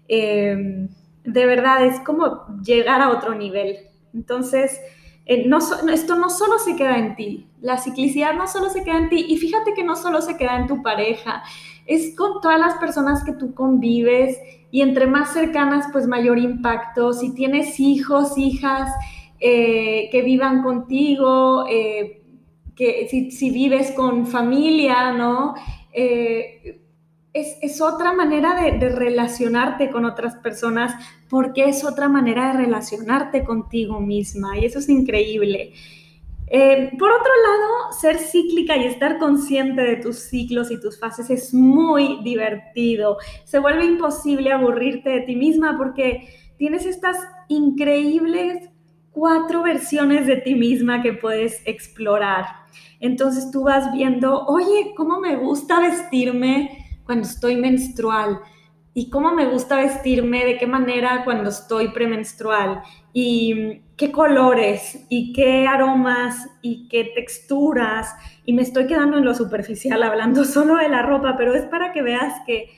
Em, 0.08 0.88
de 1.24 1.46
verdad, 1.46 1.84
es 1.84 2.00
como 2.00 2.46
llegar 2.62 3.02
a 3.02 3.10
otro 3.10 3.34
nivel. 3.34 3.76
Entonces, 4.14 4.80
eh, 5.26 5.50
esto 5.92 6.16
no 6.16 6.30
solo 6.30 6.58
se 6.58 6.76
queda 6.76 6.98
en 6.98 7.16
ti, 7.16 7.48
la 7.60 7.78
ciclicidad 7.78 8.34
no 8.34 8.46
solo 8.46 8.70
se 8.70 8.84
queda 8.84 8.98
en 8.98 9.08
ti, 9.08 9.26
y 9.28 9.36
fíjate 9.38 9.74
que 9.74 9.82
no 9.82 9.96
solo 9.96 10.22
se 10.22 10.36
queda 10.36 10.56
en 10.56 10.68
tu 10.68 10.82
pareja, 10.82 11.42
es 11.86 12.14
con 12.16 12.40
todas 12.40 12.60
las 12.60 12.74
personas 12.74 13.24
que 13.24 13.32
tú 13.32 13.52
convives 13.54 14.38
y 14.70 14.82
entre 14.82 15.06
más 15.06 15.32
cercanas, 15.32 15.86
pues 15.92 16.06
mayor 16.06 16.38
impacto. 16.38 17.12
Si 17.12 17.34
tienes 17.34 17.78
hijos, 17.80 18.36
hijas 18.36 18.90
eh, 19.40 20.08
que 20.10 20.22
vivan 20.22 20.62
contigo, 20.62 21.64
eh, 21.68 22.22
que 22.76 23.08
si, 23.08 23.50
vives 23.50 23.90
con 23.92 24.26
familia, 24.26 25.12
¿no? 25.12 25.54
Eh, 25.92 26.82
es, 27.32 27.80
otra 27.80 28.12
manera 28.12 28.54
de, 28.54 28.88
relacionarte 28.88 29.90
con 29.90 30.04
otras 30.04 30.36
personas 30.36 30.94
porque 31.28 31.64
es 31.64 31.84
otra 31.84 32.08
manera 32.08 32.52
de 32.52 32.64
relacionarte 32.64 33.44
contigo 33.44 34.00
misma 34.00 34.58
y 34.58 34.64
eso 34.64 34.78
es 34.78 34.88
increíble. 34.88 35.72
Eh, 36.48 36.92
por 36.98 37.10
otro 37.10 37.32
lado, 37.48 37.92
ser 38.00 38.18
cíclica 38.18 38.76
y 38.76 38.84
estar 38.84 39.18
consciente 39.18 39.82
de 39.82 39.96
tus 39.96 40.18
ciclos 40.18 40.70
y 40.70 40.80
tus 40.80 40.98
fases 40.98 41.28
es 41.30 41.52
muy 41.52 42.22
divertido. 42.22 43.16
Se 43.44 43.58
vuelve 43.58 43.84
imposible 43.84 44.52
aburrirte 44.52 45.10
de 45.10 45.20
ti 45.22 45.34
misma 45.34 45.76
porque 45.76 46.28
tienes 46.56 46.86
estas 46.86 47.16
increíbles 47.48 48.70
cuatro 49.16 49.62
versiones 49.62 50.26
de 50.26 50.36
ti 50.36 50.54
misma 50.54 51.00
que 51.00 51.14
puedes 51.14 51.62
explorar. 51.64 52.44
Entonces 53.00 53.50
tú 53.50 53.62
vas 53.64 53.90
viendo, 53.90 54.44
oye, 54.44 54.92
¿cómo 54.94 55.20
me 55.20 55.36
gusta 55.36 55.80
vestirme 55.80 57.00
cuando 57.06 57.26
estoy 57.26 57.56
menstrual? 57.56 58.40
¿Y 58.92 59.08
cómo 59.08 59.34
me 59.34 59.46
gusta 59.46 59.76
vestirme? 59.76 60.44
¿De 60.44 60.58
qué 60.58 60.66
manera 60.66 61.24
cuando 61.24 61.48
estoy 61.48 61.92
premenstrual? 61.92 62.82
¿Y 63.14 63.80
qué 63.96 64.12
colores? 64.12 65.06
¿Y 65.08 65.32
qué 65.32 65.66
aromas? 65.66 66.50
¿Y 66.60 66.86
qué 66.88 67.12
texturas? 67.14 68.14
Y 68.44 68.52
me 68.52 68.60
estoy 68.60 68.86
quedando 68.86 69.16
en 69.16 69.24
lo 69.24 69.34
superficial 69.34 70.02
hablando 70.02 70.44
solo 70.44 70.76
de 70.76 70.90
la 70.90 71.00
ropa, 71.00 71.36
pero 71.38 71.54
es 71.54 71.64
para 71.64 71.94
que 71.94 72.02
veas 72.02 72.34
que 72.44 72.68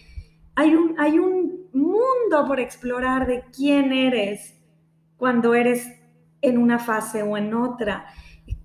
hay 0.55 0.73
un, 0.73 0.95
hay 1.01 1.19
un 1.19 1.69
mundo 1.73 2.45
por 2.47 2.61
explorar 2.61 3.27
de 3.27 3.43
quién 3.53 3.93
eres 3.93 4.57
cuando 5.17 5.55
eres 5.55 5.99
en 6.41 6.59
una 6.59 6.79
fase 6.79 7.23
o 7.23 7.37
en 7.37 7.55
otra. 7.55 8.07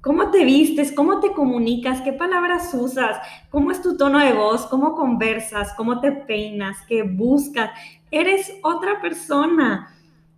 ¿Cómo 0.02 0.32
te 0.32 0.44
vistes? 0.44 0.92
¿Cómo 0.92 1.20
te 1.20 1.32
comunicas? 1.32 2.02
¿Qué 2.02 2.14
palabras 2.14 2.74
usas? 2.74 3.18
¿Cómo 3.50 3.72
es 3.72 3.82
tu 3.82 3.96
tono 3.98 4.20
de 4.20 4.34
voz? 4.34 4.66
¿Cómo 4.66 4.96
conversas? 4.96 5.74
¿Cómo 5.76 6.00
te 6.00 6.12
peinas? 6.12 6.78
¿Qué 6.88 7.04
buscas? 7.04 7.72
Eres 8.12 8.54
otra 8.64 9.02
persona. 9.02 9.96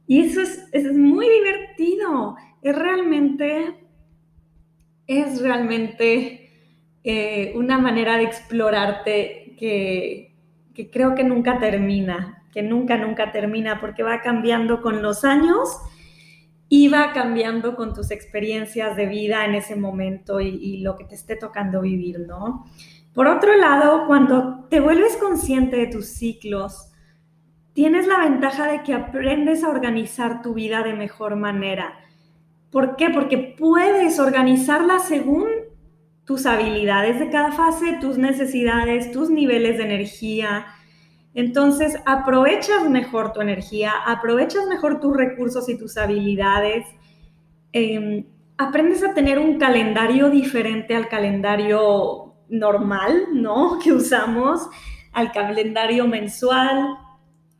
Y 0.08 0.21
eso 0.21 0.41
es, 0.41 0.67
es 0.71 0.91
muy 0.93 1.28
divertido. 1.28 2.36
Es 2.62 2.76
realmente, 2.76 3.88
es 5.08 5.41
realmente 5.41 6.52
eh, 7.04 7.54
una 7.56 7.78
manera 7.78 8.17
de 8.17 8.24
explorarte 8.24 9.56
que, 9.58 10.36
que 10.74 10.89
creo 10.89 11.15
que 11.15 11.24
nunca 11.24 11.60
termina, 11.60 12.43
que 12.52 12.62
nunca, 12.62 12.98
nunca 12.98 13.32
termina, 13.32 13.80
porque 13.80 14.04
va 14.04 14.21
cambiando 14.21 14.82
con 14.82 15.02
los 15.02 15.24
años 15.24 15.69
iba 16.76 17.14
cambiando 17.14 17.76
con 17.76 17.94
tus 17.94 18.12
experiencias 18.12 18.98
de 18.98 19.06
vida 19.06 19.46
en 19.46 19.56
ese 19.56 19.78
momento 19.78 20.42
y, 20.42 20.78
lo 20.80 20.98
que 20.98 21.06
te 21.06 21.16
esté 21.16 21.38
tocando 21.38 21.82
vivir, 21.82 22.20
¿no? 22.28 22.66
Por 23.14 23.28
otro 23.28 23.56
lado, 23.56 24.06
cuando 24.08 24.66
te 24.70 24.82
vuelves 24.82 25.16
consciente 25.16 25.78
de 25.78 25.88
tus 25.88 26.08
ciclos, 26.08 26.92
tienes 27.72 28.08
la 28.08 28.20
ventaja 28.20 28.68
de 28.68 28.84
que 28.84 28.94
aprendes 28.94 29.64
a 29.64 29.70
organizar 29.70 30.42
tu 30.42 30.54
vida 30.54 30.84
de 30.84 30.94
mejor 30.94 31.38
manera. 31.38 31.94
¿Por 32.72 32.98
qué? 32.98 33.10
Porque 33.10 33.56
puedes 33.58 34.20
organizarla 34.20 35.00
según 35.00 35.48
tus 36.26 36.46
habilidades 36.46 37.20
de 37.20 37.30
cada 37.30 37.54
fase, 37.54 38.00
tus 38.02 38.18
necesidades, 38.18 39.12
tus 39.12 39.30
niveles 39.30 39.78
de 39.78 39.86
energía, 39.86 40.66
entonces, 41.36 41.98
aprovechas 42.06 42.89
mejor 42.89 43.34
tu 43.34 43.41
energía, 43.41 43.91
aprovechas 44.06 44.65
mejor 44.67 45.02
tus 45.02 45.15
recursos 45.15 45.67
y 45.67 45.78
tus 45.78 45.98
habilidades, 45.98 46.86
em, 47.74 48.26
aprendes 48.58 49.04
a 49.04 49.13
tener 49.13 49.38
un 49.38 49.60
calendario 49.60 50.30
diferente 50.30 50.95
al 50.95 51.10
calendario 51.10 52.36
normal, 52.48 53.28
¿no? 53.34 53.80
Que 53.84 53.91
usamos, 53.91 54.69
al 55.12 55.34
calendario 55.34 56.08
mensual 56.08 56.98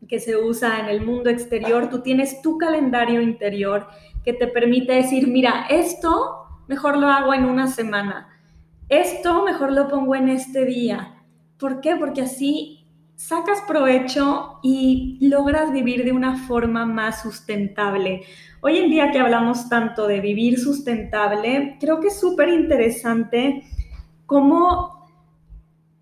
que 0.08 0.20
se 0.20 0.38
usa 0.38 0.80
en 0.80 0.86
el 0.86 1.06
mundo 1.06 1.30
exterior. 1.30 1.90
Tú 1.90 2.02
tienes 2.02 2.42
tu 2.42 2.58
calendario 2.58 3.22
interior 3.22 3.88
que 4.24 4.32
te 4.34 4.48
permite 4.48 4.94
decir, 4.94 5.28
mira, 5.28 5.66
esto 5.70 6.64
mejor 6.68 6.98
lo 6.98 7.10
hago 7.10 7.34
en 7.34 7.46
una 7.46 7.68
semana, 7.68 8.30
esto 8.88 9.44
mejor 9.44 9.74
lo 9.74 9.90
pongo 9.90 10.16
en 10.16 10.30
este 10.30 10.66
día. 10.66 11.24
¿Por 11.58 11.82
qué? 11.82 11.96
Porque 11.96 12.22
así 12.22 12.75
sacas 13.16 13.62
provecho 13.62 14.60
y 14.62 15.18
logras 15.22 15.72
vivir 15.72 16.04
de 16.04 16.12
una 16.12 16.38
forma 16.48 16.86
más 16.86 17.22
sustentable. 17.22 18.24
Hoy 18.62 18.78
en 18.78 18.90
día 18.90 19.12
que 19.12 19.20
hablamos 19.20 19.70
tanto 19.70 20.08
de 20.08 20.20
vivir 20.20 20.60
sustentable, 20.60 21.78
creo 21.80 22.00
que 22.00 22.08
es 22.08 22.20
súper 22.20 22.50
interesante 22.50 23.64
cómo 24.26 25.08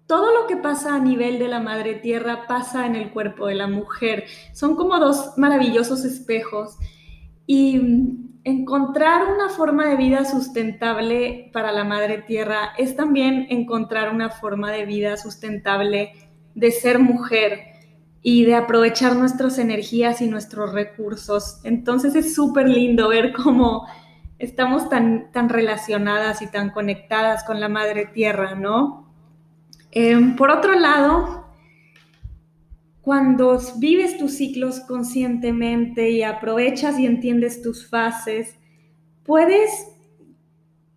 todo 0.08 0.34
lo 0.34 0.48
que 0.48 0.58
pasa 0.58 0.96
a 0.96 1.00
nivel 1.00 1.40
de 1.40 1.48
la 1.48 1.60
madre 1.60 1.96
tierra 1.96 2.48
pasa 2.48 2.86
en 2.86 2.96
el 2.96 3.12
cuerpo 3.12 3.48
de 3.48 3.56
la 3.56 3.68
mujer. 3.68 4.26
Son 4.54 4.76
como 4.76 5.00
dos 5.00 5.34
maravillosos 5.38 6.06
espejos 6.06 6.78
y 7.46 7.80
encontrar 8.44 9.34
una 9.34 9.50
forma 9.50 9.88
de 9.88 9.96
vida 9.96 10.26
sustentable 10.26 11.50
para 11.54 11.72
la 11.72 11.84
madre 11.84 12.20
tierra 12.20 12.74
es 12.78 12.96
también 12.96 13.48
encontrar 13.50 14.14
una 14.14 14.30
forma 14.30 14.72
de 14.72 14.86
vida 14.86 15.16
sustentable 15.16 16.12
de 16.56 16.72
ser 16.72 17.00
mujer 17.00 17.74
y 18.22 18.46
de 18.46 18.56
aprovechar 18.56 19.16
nuestras 19.16 19.60
energías 19.60 20.22
y 20.22 20.28
nuestros 20.28 20.72
recursos. 20.74 21.60
Entonces 21.64 22.16
es 22.16 22.34
súper 22.34 22.70
lindo 22.70 23.10
ver 23.10 23.34
cómo 23.34 23.88
estamos 24.40 24.90
tan, 24.90 25.32
tan 25.32 25.50
relacionadas 25.50 26.42
y 26.42 26.48
tan 26.48 26.70
conectadas 26.70 27.44
con 27.44 27.60
la 27.60 27.70
Madre 27.70 28.06
Tierra, 28.06 28.56
¿no? 28.56 29.14
Em, 29.92 30.36
por 30.36 30.50
otro 30.50 30.74
lado, 30.80 31.46
cuando 33.02 33.60
vives 33.78 34.18
tus 34.18 34.34
ciclos 34.34 34.80
conscientemente 34.80 36.10
y 36.10 36.24
aprovechas 36.24 36.98
y 36.98 37.06
entiendes 37.06 37.62
tus 37.62 37.88
fases, 37.88 38.58
puedes 39.24 39.88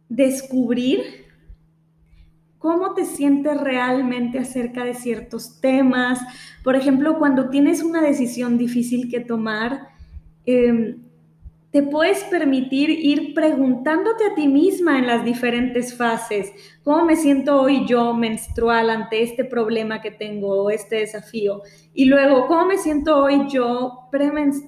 descubrir 0.09 1.26
cómo 2.59 2.95
te 2.95 3.05
sientes 3.05 3.61
realmente 3.61 4.38
acerca 4.38 4.85
de 4.85 4.95
ciertos 4.95 5.61
temas. 5.61 6.21
Por 6.64 6.77
ejemplo, 6.77 7.19
cuando 7.19 7.51
tienes 7.51 7.83
una 7.83 8.01
decisión 8.01 8.59
difícil 8.59 9.11
que 9.11 9.21
tomar, 9.21 9.88
em, 10.47 11.07
te 11.71 11.83
puedes 11.83 12.25
permitir 12.25 12.88
ir 12.88 13.35
preguntándote 13.35 14.25
a 14.25 14.35
ti 14.35 14.49
misma 14.49 14.99
en 14.99 15.07
las 15.07 15.25
diferentes 15.25 15.95
fases, 15.95 16.51
¿cómo 16.83 17.05
me 17.05 17.16
siento 17.16 17.61
hoy 17.61 17.87
yo 17.87 18.14
menstrual 18.14 18.88
ante 18.88 19.23
este 19.23 19.45
problema 19.45 20.01
que 20.01 20.11
tengo 20.11 20.62
o 20.62 20.71
este 20.71 20.97
desafío? 20.97 21.61
Y 21.92 22.07
luego, 22.07 22.47
¿cómo 22.47 22.64
me 22.64 22.79
siento 22.79 23.23
hoy 23.23 23.47
yo 23.51 24.09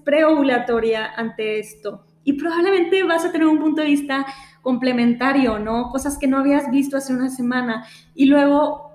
preovulatoria 0.04 1.06
ante 1.16 1.60
esto? 1.60 2.04
Y 2.24 2.34
probablemente 2.34 3.02
vas 3.04 3.24
a 3.24 3.32
tener 3.32 3.46
un 3.46 3.58
punto 3.58 3.80
de 3.80 3.86
vista 3.86 4.26
complementario, 4.62 5.58
¿no? 5.58 5.90
Cosas 5.90 6.18
que 6.18 6.26
no 6.26 6.38
habías 6.38 6.70
visto 6.70 6.96
hace 6.96 7.14
una 7.14 7.30
semana. 7.30 7.86
Y 8.14 8.26
luego, 8.26 8.92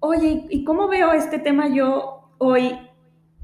oye, 0.00 0.46
¿y 0.50 0.64
cómo 0.64 0.88
veo 0.88 1.12
este 1.12 1.38
tema 1.38 1.68
yo 1.68 2.30
hoy, 2.38 2.78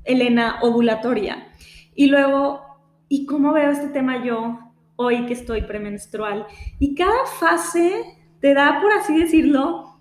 Elena, 0.05 0.59
ovulatoria? 0.63 1.49
Y 1.95 2.07
luego, 2.07 2.61
¿y 3.09 3.27
cómo 3.27 3.53
veo 3.53 3.71
este 3.71 3.89
tema 3.89 4.25
yo 4.25 4.59
hoy 4.97 5.27
que 5.27 5.33
estoy 5.33 5.63
premenstrual? 5.63 6.47
Y 6.79 6.95
cada 6.95 7.27
fase 7.41 8.19
te 8.41 8.55
da, 8.55 8.81
por 8.81 8.93
así 8.93 9.19
decirlo, 9.19 9.99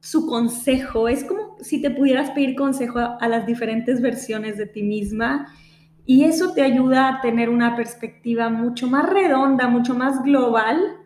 su 0.00 0.26
consejo. 0.26 1.08
Es 1.08 1.24
como 1.24 1.56
si 1.60 1.82
te 1.82 1.90
pudieras 1.90 2.30
pedir 2.30 2.54
consejo 2.56 2.98
a, 2.98 3.16
a 3.16 3.28
las 3.28 3.46
diferentes 3.46 4.00
versiones 4.00 4.56
de 4.56 4.66
ti 4.66 4.82
misma. 4.82 5.48
Y 6.06 6.24
eso 6.24 6.54
te 6.54 6.62
ayuda 6.62 7.08
a 7.08 7.20
tener 7.20 7.50
una 7.50 7.76
perspectiva 7.76 8.48
mucho 8.48 8.88
más 8.88 9.08
redonda, 9.08 9.68
mucho 9.68 9.94
más 9.94 10.22
global 10.22 10.99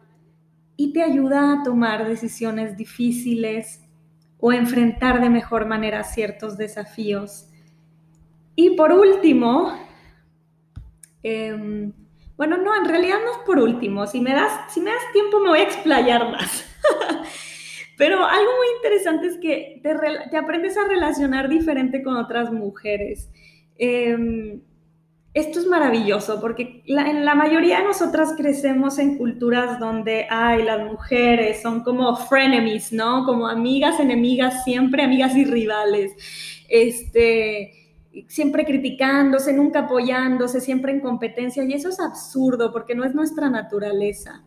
y 0.77 0.93
te 0.93 1.03
ayuda 1.03 1.53
a 1.53 1.63
tomar 1.63 2.07
decisiones 2.07 2.77
difíciles 2.77 3.83
o 4.39 4.53
enfrentar 4.53 5.21
de 5.21 5.31
mejor 5.31 5.67
manera 5.67 6.05
ciertos 6.05 6.57
desafíos. 6.57 7.49
Y 8.57 8.77
por 8.77 8.93
último, 8.93 9.73
em, 11.23 11.93
bueno, 12.37 12.57
no, 12.59 12.75
en 12.75 12.85
realidad 12.85 13.19
no 13.25 13.33
es 13.33 13.39
por 13.47 13.59
último, 13.59 14.07
si 14.07 14.21
me 14.21 14.35
das, 14.35 14.73
si 14.73 14.81
me 14.81 14.91
das 14.91 15.13
tiempo 15.13 15.41
me 15.41 15.51
voy 15.51 15.61
a 15.61 15.65
explayar 15.65 16.31
más. 16.31 16.65
Pero 17.97 18.25
algo 18.25 18.51
muy 18.57 18.67
interesante 18.77 19.29
es 19.29 19.39
que 19.39 19.81
te, 19.83 20.37
aprendes 20.37 20.77
a 20.77 20.89
relacionar 20.89 21.49
diferente 21.49 22.03
con 22.03 22.17
otras 22.17 22.51
mujeres. 22.53 23.31
Em, 23.77 24.61
esto 25.35 25.59
es 25.59 25.67
maravilloso 25.67 26.41
porque 26.41 26.85
en 26.87 27.25
la 27.25 27.35
mayoría 27.35 27.79
de 27.79 27.85
nosotras 27.85 28.35
crecemos 28.37 29.01
en 29.01 29.19
culturas 29.19 29.81
donde, 29.81 30.27
ay, 30.31 30.63
las 30.63 30.85
mujeres 30.85 31.61
son 31.61 31.83
como 31.83 32.15
frenemies, 32.15 32.93
¿no? 32.93 33.25
Como 33.27 33.49
amigas, 33.49 33.99
enemigas, 33.99 34.63
siempre 34.63 35.03
amigas 35.03 35.35
y 35.35 35.45
rivales. 35.45 36.13
Este, 36.69 37.73
siempre 38.29 38.65
criticándose, 38.65 39.53
nunca 39.53 39.81
apoyándose, 39.81 40.61
siempre 40.61 40.93
en 40.93 41.01
competencia. 41.01 41.65
Y 41.65 41.73
eso 41.73 41.89
es 41.89 41.99
absurdo 41.99 42.73
porque 42.73 42.95
no 42.95 43.05
es 43.05 43.13
nuestra 43.13 43.51
naturaleza. 43.51 44.45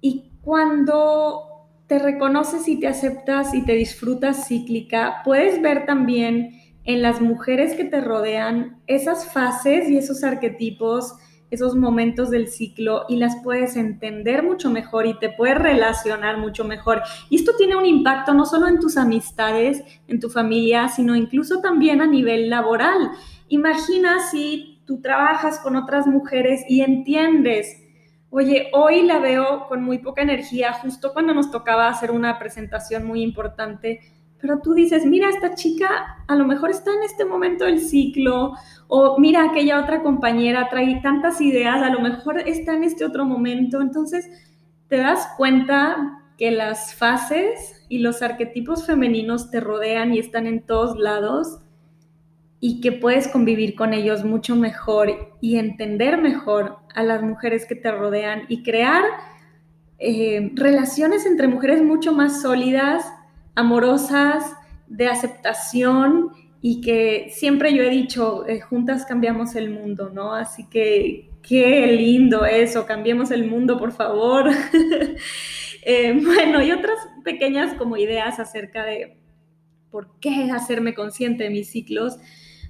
Y 0.00 0.32
cuando 0.40 1.68
te 1.86 2.00
reconoces 2.00 2.66
y 2.66 2.80
te 2.80 2.88
aceptas 2.88 3.54
y 3.54 3.64
te 3.64 3.74
disfrutas 3.74 4.48
cíclica, 4.48 5.22
puedes 5.24 5.62
ver 5.62 5.86
también 5.86 6.61
en 6.84 7.02
las 7.02 7.20
mujeres 7.20 7.74
que 7.74 7.84
te 7.84 8.00
rodean 8.00 8.80
esas 8.86 9.32
fases 9.32 9.88
y 9.88 9.96
esos 9.96 10.24
arquetipos, 10.24 11.14
esos 11.50 11.76
momentos 11.76 12.30
del 12.30 12.48
ciclo 12.48 13.04
y 13.08 13.16
las 13.16 13.36
puedes 13.44 13.76
entender 13.76 14.42
mucho 14.42 14.70
mejor 14.70 15.06
y 15.06 15.18
te 15.18 15.28
puedes 15.28 15.58
relacionar 15.58 16.38
mucho 16.38 16.64
mejor. 16.64 17.02
Y 17.28 17.36
esto 17.36 17.52
tiene 17.58 17.76
un 17.76 17.84
impacto 17.84 18.32
no 18.32 18.46
solo 18.46 18.68
en 18.68 18.80
tus 18.80 18.96
amistades, 18.96 19.82
en 20.08 20.18
tu 20.18 20.30
familia, 20.30 20.88
sino 20.88 21.14
incluso 21.14 21.60
también 21.60 22.00
a 22.00 22.06
nivel 22.06 22.48
laboral. 22.48 23.10
Imagina 23.48 24.18
si 24.30 24.82
tú 24.86 25.02
trabajas 25.02 25.58
con 25.58 25.76
otras 25.76 26.06
mujeres 26.06 26.62
y 26.68 26.80
entiendes, 26.80 27.82
oye, 28.30 28.70
hoy 28.72 29.02
la 29.02 29.18
veo 29.18 29.66
con 29.68 29.82
muy 29.82 29.98
poca 29.98 30.22
energía, 30.22 30.72
justo 30.72 31.12
cuando 31.12 31.34
nos 31.34 31.50
tocaba 31.50 31.88
hacer 31.88 32.10
una 32.10 32.38
presentación 32.38 33.04
muy 33.04 33.22
importante 33.22 34.00
pero 34.42 34.58
tú 34.58 34.74
dices, 34.74 35.06
mira, 35.06 35.30
esta 35.30 35.54
chica 35.54 36.24
a 36.26 36.34
lo 36.34 36.44
mejor 36.44 36.70
está 36.70 36.92
en 36.92 37.04
este 37.04 37.24
momento 37.24 37.64
del 37.64 37.78
ciclo, 37.78 38.54
o 38.88 39.16
mira, 39.20 39.44
aquella 39.44 39.80
otra 39.80 40.02
compañera 40.02 40.68
trae 40.68 41.00
tantas 41.00 41.40
ideas, 41.40 41.76
a 41.76 41.90
lo 41.90 42.00
mejor 42.00 42.40
está 42.40 42.74
en 42.74 42.82
este 42.82 43.04
otro 43.04 43.24
momento. 43.24 43.80
Entonces, 43.80 44.28
te 44.88 44.96
das 44.96 45.28
cuenta 45.36 46.24
que 46.36 46.50
las 46.50 46.92
fases 46.92 47.86
y 47.88 47.98
los 47.98 48.20
arquetipos 48.20 48.84
femeninos 48.84 49.48
te 49.52 49.60
rodean 49.60 50.12
y 50.12 50.18
están 50.18 50.48
en 50.48 50.66
todos 50.66 50.98
lados 50.98 51.60
y 52.58 52.80
que 52.80 52.90
puedes 52.90 53.28
convivir 53.28 53.76
con 53.76 53.94
ellos 53.94 54.24
mucho 54.24 54.56
mejor 54.56 55.36
y 55.40 55.56
entender 55.56 56.20
mejor 56.20 56.78
a 56.96 57.04
las 57.04 57.22
mujeres 57.22 57.64
que 57.64 57.76
te 57.76 57.92
rodean 57.92 58.42
y 58.48 58.64
crear 58.64 59.04
eh, 60.00 60.50
relaciones 60.54 61.26
entre 61.26 61.46
mujeres 61.46 61.80
mucho 61.80 62.12
más 62.12 62.42
sólidas 62.42 63.04
amorosas, 63.54 64.44
de 64.86 65.08
aceptación 65.08 66.30
y 66.60 66.80
que 66.80 67.30
siempre 67.30 67.74
yo 67.74 67.82
he 67.82 67.90
dicho, 67.90 68.46
eh, 68.46 68.60
juntas 68.60 69.04
cambiamos 69.04 69.56
el 69.56 69.70
mundo, 69.70 70.10
¿no? 70.12 70.34
Así 70.34 70.68
que 70.68 71.30
qué 71.42 71.86
lindo 71.88 72.44
eso, 72.44 72.86
cambiemos 72.86 73.30
el 73.30 73.46
mundo, 73.46 73.78
por 73.78 73.92
favor. 73.92 74.50
Eh, 75.84 76.16
bueno, 76.22 76.62
y 76.62 76.70
otras 76.70 76.96
pequeñas 77.24 77.74
como 77.74 77.96
ideas 77.96 78.38
acerca 78.38 78.84
de 78.84 79.16
por 79.90 80.20
qué 80.20 80.48
hacerme 80.52 80.94
consciente 80.94 81.42
de 81.42 81.50
mis 81.50 81.70
ciclos. 81.70 82.18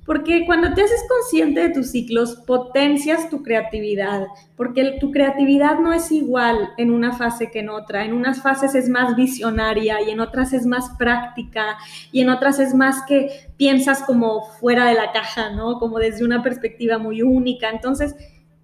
Porque 0.05 0.45
cuando 0.47 0.75
te 0.75 0.83
haces 0.83 1.05
consciente 1.09 1.61
de 1.61 1.71
tus 1.71 1.93
ciclos, 1.93 2.35
potencias 2.45 3.31
tu 3.31 3.45
creatividad, 3.45 4.27
porque 4.57 4.97
tu 4.99 5.13
creatividad 5.13 5.79
no 5.79 5.93
es 5.93 6.11
igual 6.11 6.71
en 6.77 6.91
una 6.91 7.17
fase 7.17 7.53
que 7.53 7.61
en 7.61 7.69
otra. 7.69 8.05
En 8.05 8.13
unas 8.13 8.43
fases 8.43 8.75
es 8.75 8.89
más 8.89 9.15
visionaria 9.15 10.03
y 10.03 10.11
en 10.11 10.19
otras 10.19 10.53
es 10.53 10.67
más 10.67 10.91
práctica 10.99 11.79
y 12.11 12.21
en 12.21 12.31
otras 12.31 12.59
es 12.59 12.75
más 12.75 13.03
que 13.07 13.31
piensas 13.57 14.03
como 14.03 14.45
fuera 14.61 14.87
de 14.87 14.95
la 14.95 15.13
caja, 15.13 15.51
¿no? 15.51 15.79
Como 15.79 16.01
desde 16.01 16.25
una 16.25 16.43
perspectiva 16.43 16.99
muy 16.99 17.23
única. 17.23 17.71
Entonces, 17.71 18.17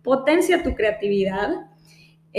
potencia 0.02 0.64
tu 0.64 0.74
creatividad 0.74 1.67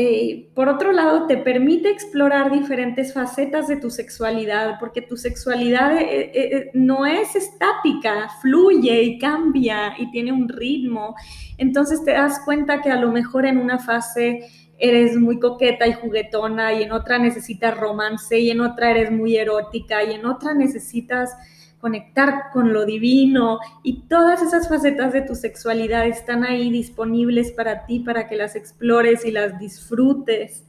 eh, 0.02 0.50
por 0.56 0.70
otro 0.70 0.94
lado, 0.94 1.28
te 1.28 1.36
permite 1.36 1.90
explorar 1.90 2.54
diferentes 2.54 3.14
facetas 3.14 3.68
de 3.68 3.76
tu 3.76 3.90
sexualidad, 3.90 4.80
porque 4.80 5.02
tu 5.02 5.18
sexualidad 5.18 5.98
eh, 5.98 6.32
eh, 6.34 6.72
no 6.74 7.06
es 7.06 7.36
estática, 7.36 8.30
fluye 8.42 9.04
y 9.04 9.20
cambia 9.20 9.96
y 9.98 10.10
tiene 10.10 10.32
un 10.32 10.48
ritmo. 10.48 11.16
Entonces 11.58 12.02
te 12.06 12.12
das 12.12 12.40
cuenta 12.46 12.82
que 12.82 12.90
a 12.90 12.96
lo 12.96 13.12
mejor 13.12 13.46
en 13.46 13.58
una 13.58 13.78
fase 13.78 14.48
eres 14.78 15.18
muy 15.18 15.38
coqueta 15.38 15.86
y 15.86 15.92
juguetona 15.92 16.72
y 16.76 16.84
en 16.84 16.94
otra 16.94 17.20
necesitas 17.20 17.76
romance 17.78 18.40
y 18.40 18.52
en 18.52 18.62
otra 18.62 18.92
eres 18.92 19.12
muy 19.12 19.36
erótica 19.36 20.02
y 20.06 20.14
en 20.14 20.26
otra 20.26 20.54
necesitas 20.54 21.36
conectar 21.80 22.52
con 22.52 22.74
lo 22.74 22.86
divino 22.86 23.60
y 23.84 24.02
todas 24.08 24.42
esas 24.42 24.68
facetas 24.68 25.14
de 25.14 25.22
tu 25.22 25.36
sexualidad 25.36 26.06
están 26.08 26.44
ahí 26.44 26.70
disponibles 26.70 27.52
para 27.52 27.86
ti, 27.86 28.00
para 28.00 28.28
que 28.28 28.36
las 28.36 28.56
explores 28.56 29.26
y 29.26 29.32
las 29.32 29.58
disfrutes. 29.60 30.66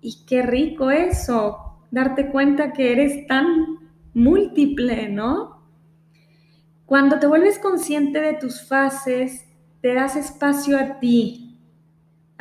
Y 0.00 0.24
qué 0.26 0.42
rico 0.42 0.90
eso, 0.90 1.78
darte 1.90 2.28
cuenta 2.28 2.72
que 2.72 2.92
eres 2.92 3.26
tan 3.26 3.78
múltiple, 4.14 5.08
¿no? 5.08 5.62
Cuando 6.84 7.18
te 7.18 7.26
vuelves 7.26 7.58
consciente 7.58 8.20
de 8.20 8.34
tus 8.34 8.66
fases, 8.66 9.46
te 9.80 9.94
das 9.94 10.16
espacio 10.16 10.78
a 10.78 10.98
ti, 11.00 11.41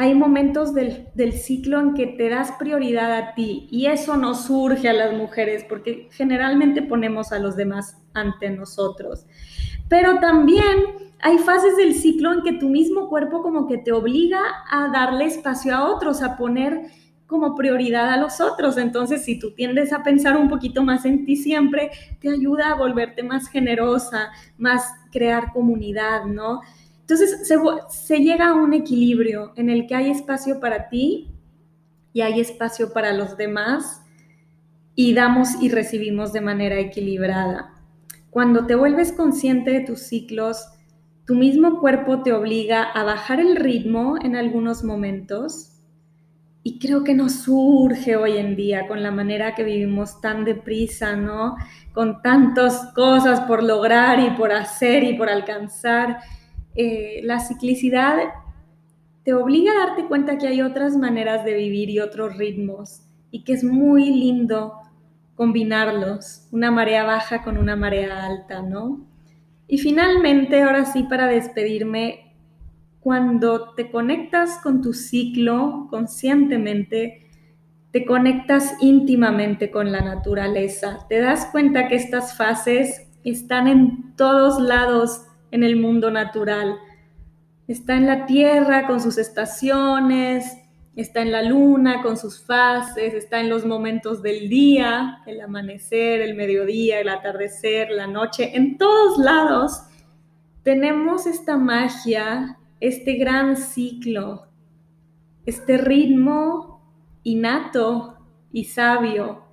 hay 0.02 0.16
momentos 0.16 0.74
del, 0.74 1.34
ciclo 1.34 1.80
en 1.80 1.94
que 1.94 2.08
te 2.08 2.28
das 2.28 2.54
prioridad 2.54 3.14
a 3.14 3.36
ti 3.36 3.68
y 3.70 3.86
eso 3.86 4.18
no 4.18 4.34
surge 4.34 4.90
a 4.90 4.94
las 4.94 5.14
mujeres 5.14 5.64
porque 5.70 6.10
generalmente 6.14 6.82
ponemos 6.82 7.32
a 7.32 7.38
los 7.38 7.56
demás 7.56 8.02
ante 8.16 8.50
nosotros. 8.50 9.28
Pero 9.90 10.18
también 10.18 11.12
hay 11.22 11.38
fases 11.38 11.78
del 11.78 11.94
ciclo 11.94 12.34
en 12.34 12.42
que 12.42 12.54
tu 12.54 12.68
mismo 12.68 13.10
cuerpo 13.10 13.44
como 13.44 13.68
que 13.68 13.78
te 13.78 13.92
obliga 13.92 14.42
a 14.72 14.88
darle 14.92 15.26
espacio 15.26 15.76
a 15.76 15.88
otros, 15.88 16.24
a 16.24 16.36
poner 16.36 16.82
como 17.28 17.54
prioridad 17.54 18.10
a 18.10 18.18
los 18.18 18.42
otros. 18.42 18.78
Entonces, 18.78 19.24
si 19.24 19.38
tú 19.38 19.54
tiendes 19.54 19.94
a 19.94 20.02
pensar 20.02 20.36
un 20.36 20.50
poquito 20.50 20.82
más 20.82 21.06
en 21.06 21.26
ti 21.26 21.36
siempre, 21.36 21.92
te 22.20 22.30
ayuda 22.30 22.72
a 22.72 22.76
volverte 22.76 23.22
más 23.22 23.50
generosa, 23.50 24.32
más 24.58 24.84
crear 25.12 25.54
comunidad, 25.54 26.26
¿no? 26.26 26.62
Entonces 27.02 27.48
se, 27.90 28.20
llega 28.20 28.50
a 28.50 28.54
un 28.54 28.74
equilibrio 28.74 29.54
en 29.56 29.70
el 29.70 29.86
que 29.88 29.96
hay 29.96 30.10
espacio 30.10 30.60
para 30.60 30.90
ti 30.90 31.30
y 32.14 32.22
hay 32.22 32.40
espacio 32.40 32.94
para 32.94 33.14
los 33.14 33.38
demás 33.38 34.02
y 34.96 35.14
damos 35.14 35.62
y 35.62 35.70
recibimos 35.70 36.32
de 36.32 36.42
manera 36.42 36.80
equilibrada. 36.80 37.74
Cuando 38.30 38.66
te 38.66 38.76
vuelves 38.76 39.12
consciente 39.12 39.72
de 39.72 39.82
tus 39.82 40.02
ciclos, 40.02 40.66
tu 41.26 41.36
mismo 41.36 41.80
cuerpo 41.80 42.24
te 42.24 42.34
obliga 42.34 42.84
a 42.84 43.04
bajar 43.04 43.40
el 43.40 43.56
ritmo 43.56 44.16
en 44.22 44.36
algunos 44.36 44.84
momentos 44.84 45.72
y 46.64 46.78
creo 46.78 47.04
que 47.04 47.16
nos 47.16 47.44
surge 47.44 48.16
hoy 48.16 48.38
en 48.38 48.56
día 48.56 48.88
con 48.88 49.02
la 49.02 49.12
manera 49.12 49.56
que 49.56 49.64
vivimos 49.64 50.22
tan 50.22 50.46
deprisa, 50.46 51.16
¿no? 51.16 51.56
Con 51.92 52.22
tantas 52.22 52.92
cosas 52.94 53.42
por 53.42 53.64
lograr 53.64 54.20
y 54.20 54.30
por 54.32 54.52
hacer 54.52 55.04
y 55.04 55.18
por 55.18 55.30
alcanzar. 55.30 56.20
Eh, 56.76 57.22
la 57.24 57.40
ciclicidad 57.40 58.18
te 59.24 59.34
obliga 59.34 59.72
a 59.72 59.88
darte 59.88 60.06
cuenta 60.06 60.38
que 60.38 60.48
hay 60.48 60.62
otras 60.62 60.98
maneras 60.98 61.46
de 61.46 61.54
vivir 61.54 61.90
y 61.90 62.00
otros 62.00 62.38
ritmos 62.38 63.04
y 63.30 63.44
que 63.44 63.54
es 63.54 63.64
muy 63.64 64.10
lindo 64.10 64.74
combinarlos, 65.36 66.48
una 66.52 66.72
marea 66.72 67.04
baja 67.04 67.44
con 67.44 67.58
una 67.58 67.76
marea 67.76 68.26
alta, 68.26 68.62
¿no? 68.62 69.06
Y 69.68 69.78
finalmente, 69.78 70.62
ahora 70.62 70.86
sí, 70.86 71.04
para 71.04 71.28
despedirme, 71.28 72.36
cuando 73.00 73.74
te 73.74 73.90
conectas 73.90 74.60
con 74.62 74.82
tu 74.82 74.94
ciclo 74.94 75.88
conscientemente, 75.90 77.28
te 77.92 78.06
conectas 78.06 78.76
íntimamente 78.82 79.72
con 79.72 79.92
la 79.92 80.02
naturaleza. 80.02 81.06
Te 81.10 81.20
das 81.20 81.48
cuenta 81.52 81.88
que 81.88 81.96
estas 81.96 82.38
fases 82.38 83.10
están 83.24 83.68
en 83.68 84.14
todos 84.16 84.62
lados 84.62 85.26
en 85.52 85.64
el 85.64 85.76
mundo 85.76 86.12
natural. 86.12 86.78
Está 87.68 87.96
en 87.96 88.08
la 88.08 88.26
tierra 88.26 88.88
con 88.88 89.00
sus 89.00 89.18
estaciones, 89.18 90.58
está 90.96 91.22
en 91.22 91.32
la 91.32 91.44
luna 91.44 92.02
con 92.02 92.18
sus 92.18 92.44
fases, 92.44 93.14
está 93.14 93.40
en 93.40 93.50
los 93.50 93.66
momentos 93.66 94.22
del 94.22 94.50
día, 94.50 95.20
el 95.26 95.40
amanecer, 95.42 96.22
el 96.22 96.36
mediodía, 96.36 97.00
el 97.00 97.10
atardecer, 97.10 97.92
la 97.92 98.08
noche, 98.08 98.56
en 98.56 98.78
todos 98.78 99.18
lados 99.18 99.84
tenemos 100.64 101.26
esta 101.26 101.58
magia 101.58 102.58
este 102.82 103.14
gran 103.14 103.56
ciclo, 103.56 104.48
este 105.46 105.78
ritmo 105.78 106.82
innato 107.24 108.18
y 108.52 108.66
sabio 108.66 109.44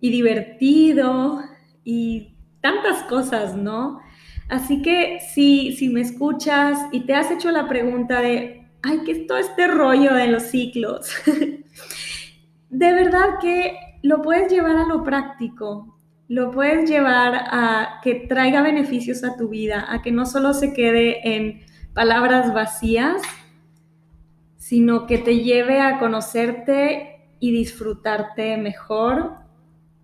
y 0.00 0.10
divertido 0.10 1.42
y 1.84 2.34
tantas 2.62 3.02
cosas, 3.04 3.54
¿no? 3.54 4.00
Así 4.48 4.80
que 4.82 5.18
si, 5.20 5.72
si 5.72 5.88
me 5.88 6.00
escuchas 6.00 6.78
y 6.92 7.00
te 7.00 7.14
has 7.14 7.30
hecho 7.30 7.50
la 7.50 7.68
pregunta 7.68 8.20
de, 8.20 8.68
ay, 8.82 9.00
¿qué 9.04 9.12
es 9.12 9.26
todo 9.26 9.38
este 9.38 9.66
rollo 9.66 10.14
de 10.14 10.28
los 10.28 10.44
ciclos? 10.44 11.10
de 12.70 12.92
verdad 12.92 13.38
que 13.40 13.76
lo 14.02 14.22
puedes 14.22 14.50
llevar 14.50 14.76
a 14.76 14.86
lo 14.86 15.02
práctico, 15.02 15.98
lo 16.28 16.50
puedes 16.50 16.88
llevar 16.88 17.34
a 17.34 18.00
que 18.02 18.14
traiga 18.14 18.62
beneficios 18.62 19.24
a 19.24 19.36
tu 19.36 19.48
vida, 19.48 19.86
a 19.88 20.02
que 20.02 20.12
no 20.12 20.26
solo 20.26 20.54
se 20.54 20.72
quede 20.72 21.36
en 21.36 21.62
palabras 21.92 22.52
vacías, 22.52 23.22
sino 24.56 25.06
que 25.06 25.18
te 25.18 25.40
lleve 25.40 25.80
a 25.80 25.98
conocerte 25.98 27.28
y 27.40 27.52
disfrutarte 27.52 28.56
mejor 28.56 29.34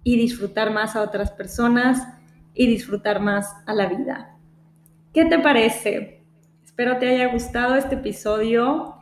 y 0.05 0.17
disfrutar 0.17 0.73
más 0.73 0.97
a 0.97 1.03
otras 1.03 1.31
personas 1.33 2.03
y 2.55 2.67
disfrutar 2.67 3.21
más 3.21 3.55
a 3.67 3.75
la 3.75 3.87
vida. 3.87 4.32
¿Qué 5.13 5.27
te 5.27 5.39
parece? 5.39 6.25
Espero 6.65 6.97
te 6.97 7.07
haya 7.07 7.31
gustado 7.31 7.75
este 7.75 7.97
episodio. 7.97 8.95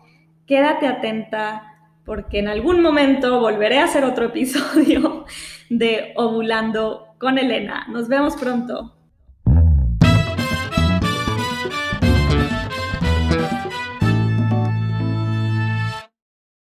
Quédate 0.44 0.88
atenta 0.88 1.92
porque 2.04 2.40
en 2.40 2.48
algún 2.48 2.82
momento 2.82 3.38
volveré 3.38 3.78
a 3.78 3.84
hacer 3.84 4.02
otro 4.02 4.24
episodio 4.24 5.24
de 5.70 6.12
Ovulando 6.16 7.14
con 7.18 7.38
Elena. 7.38 7.86
Nos 7.88 8.08
vemos 8.08 8.34
pronto. 8.34 8.99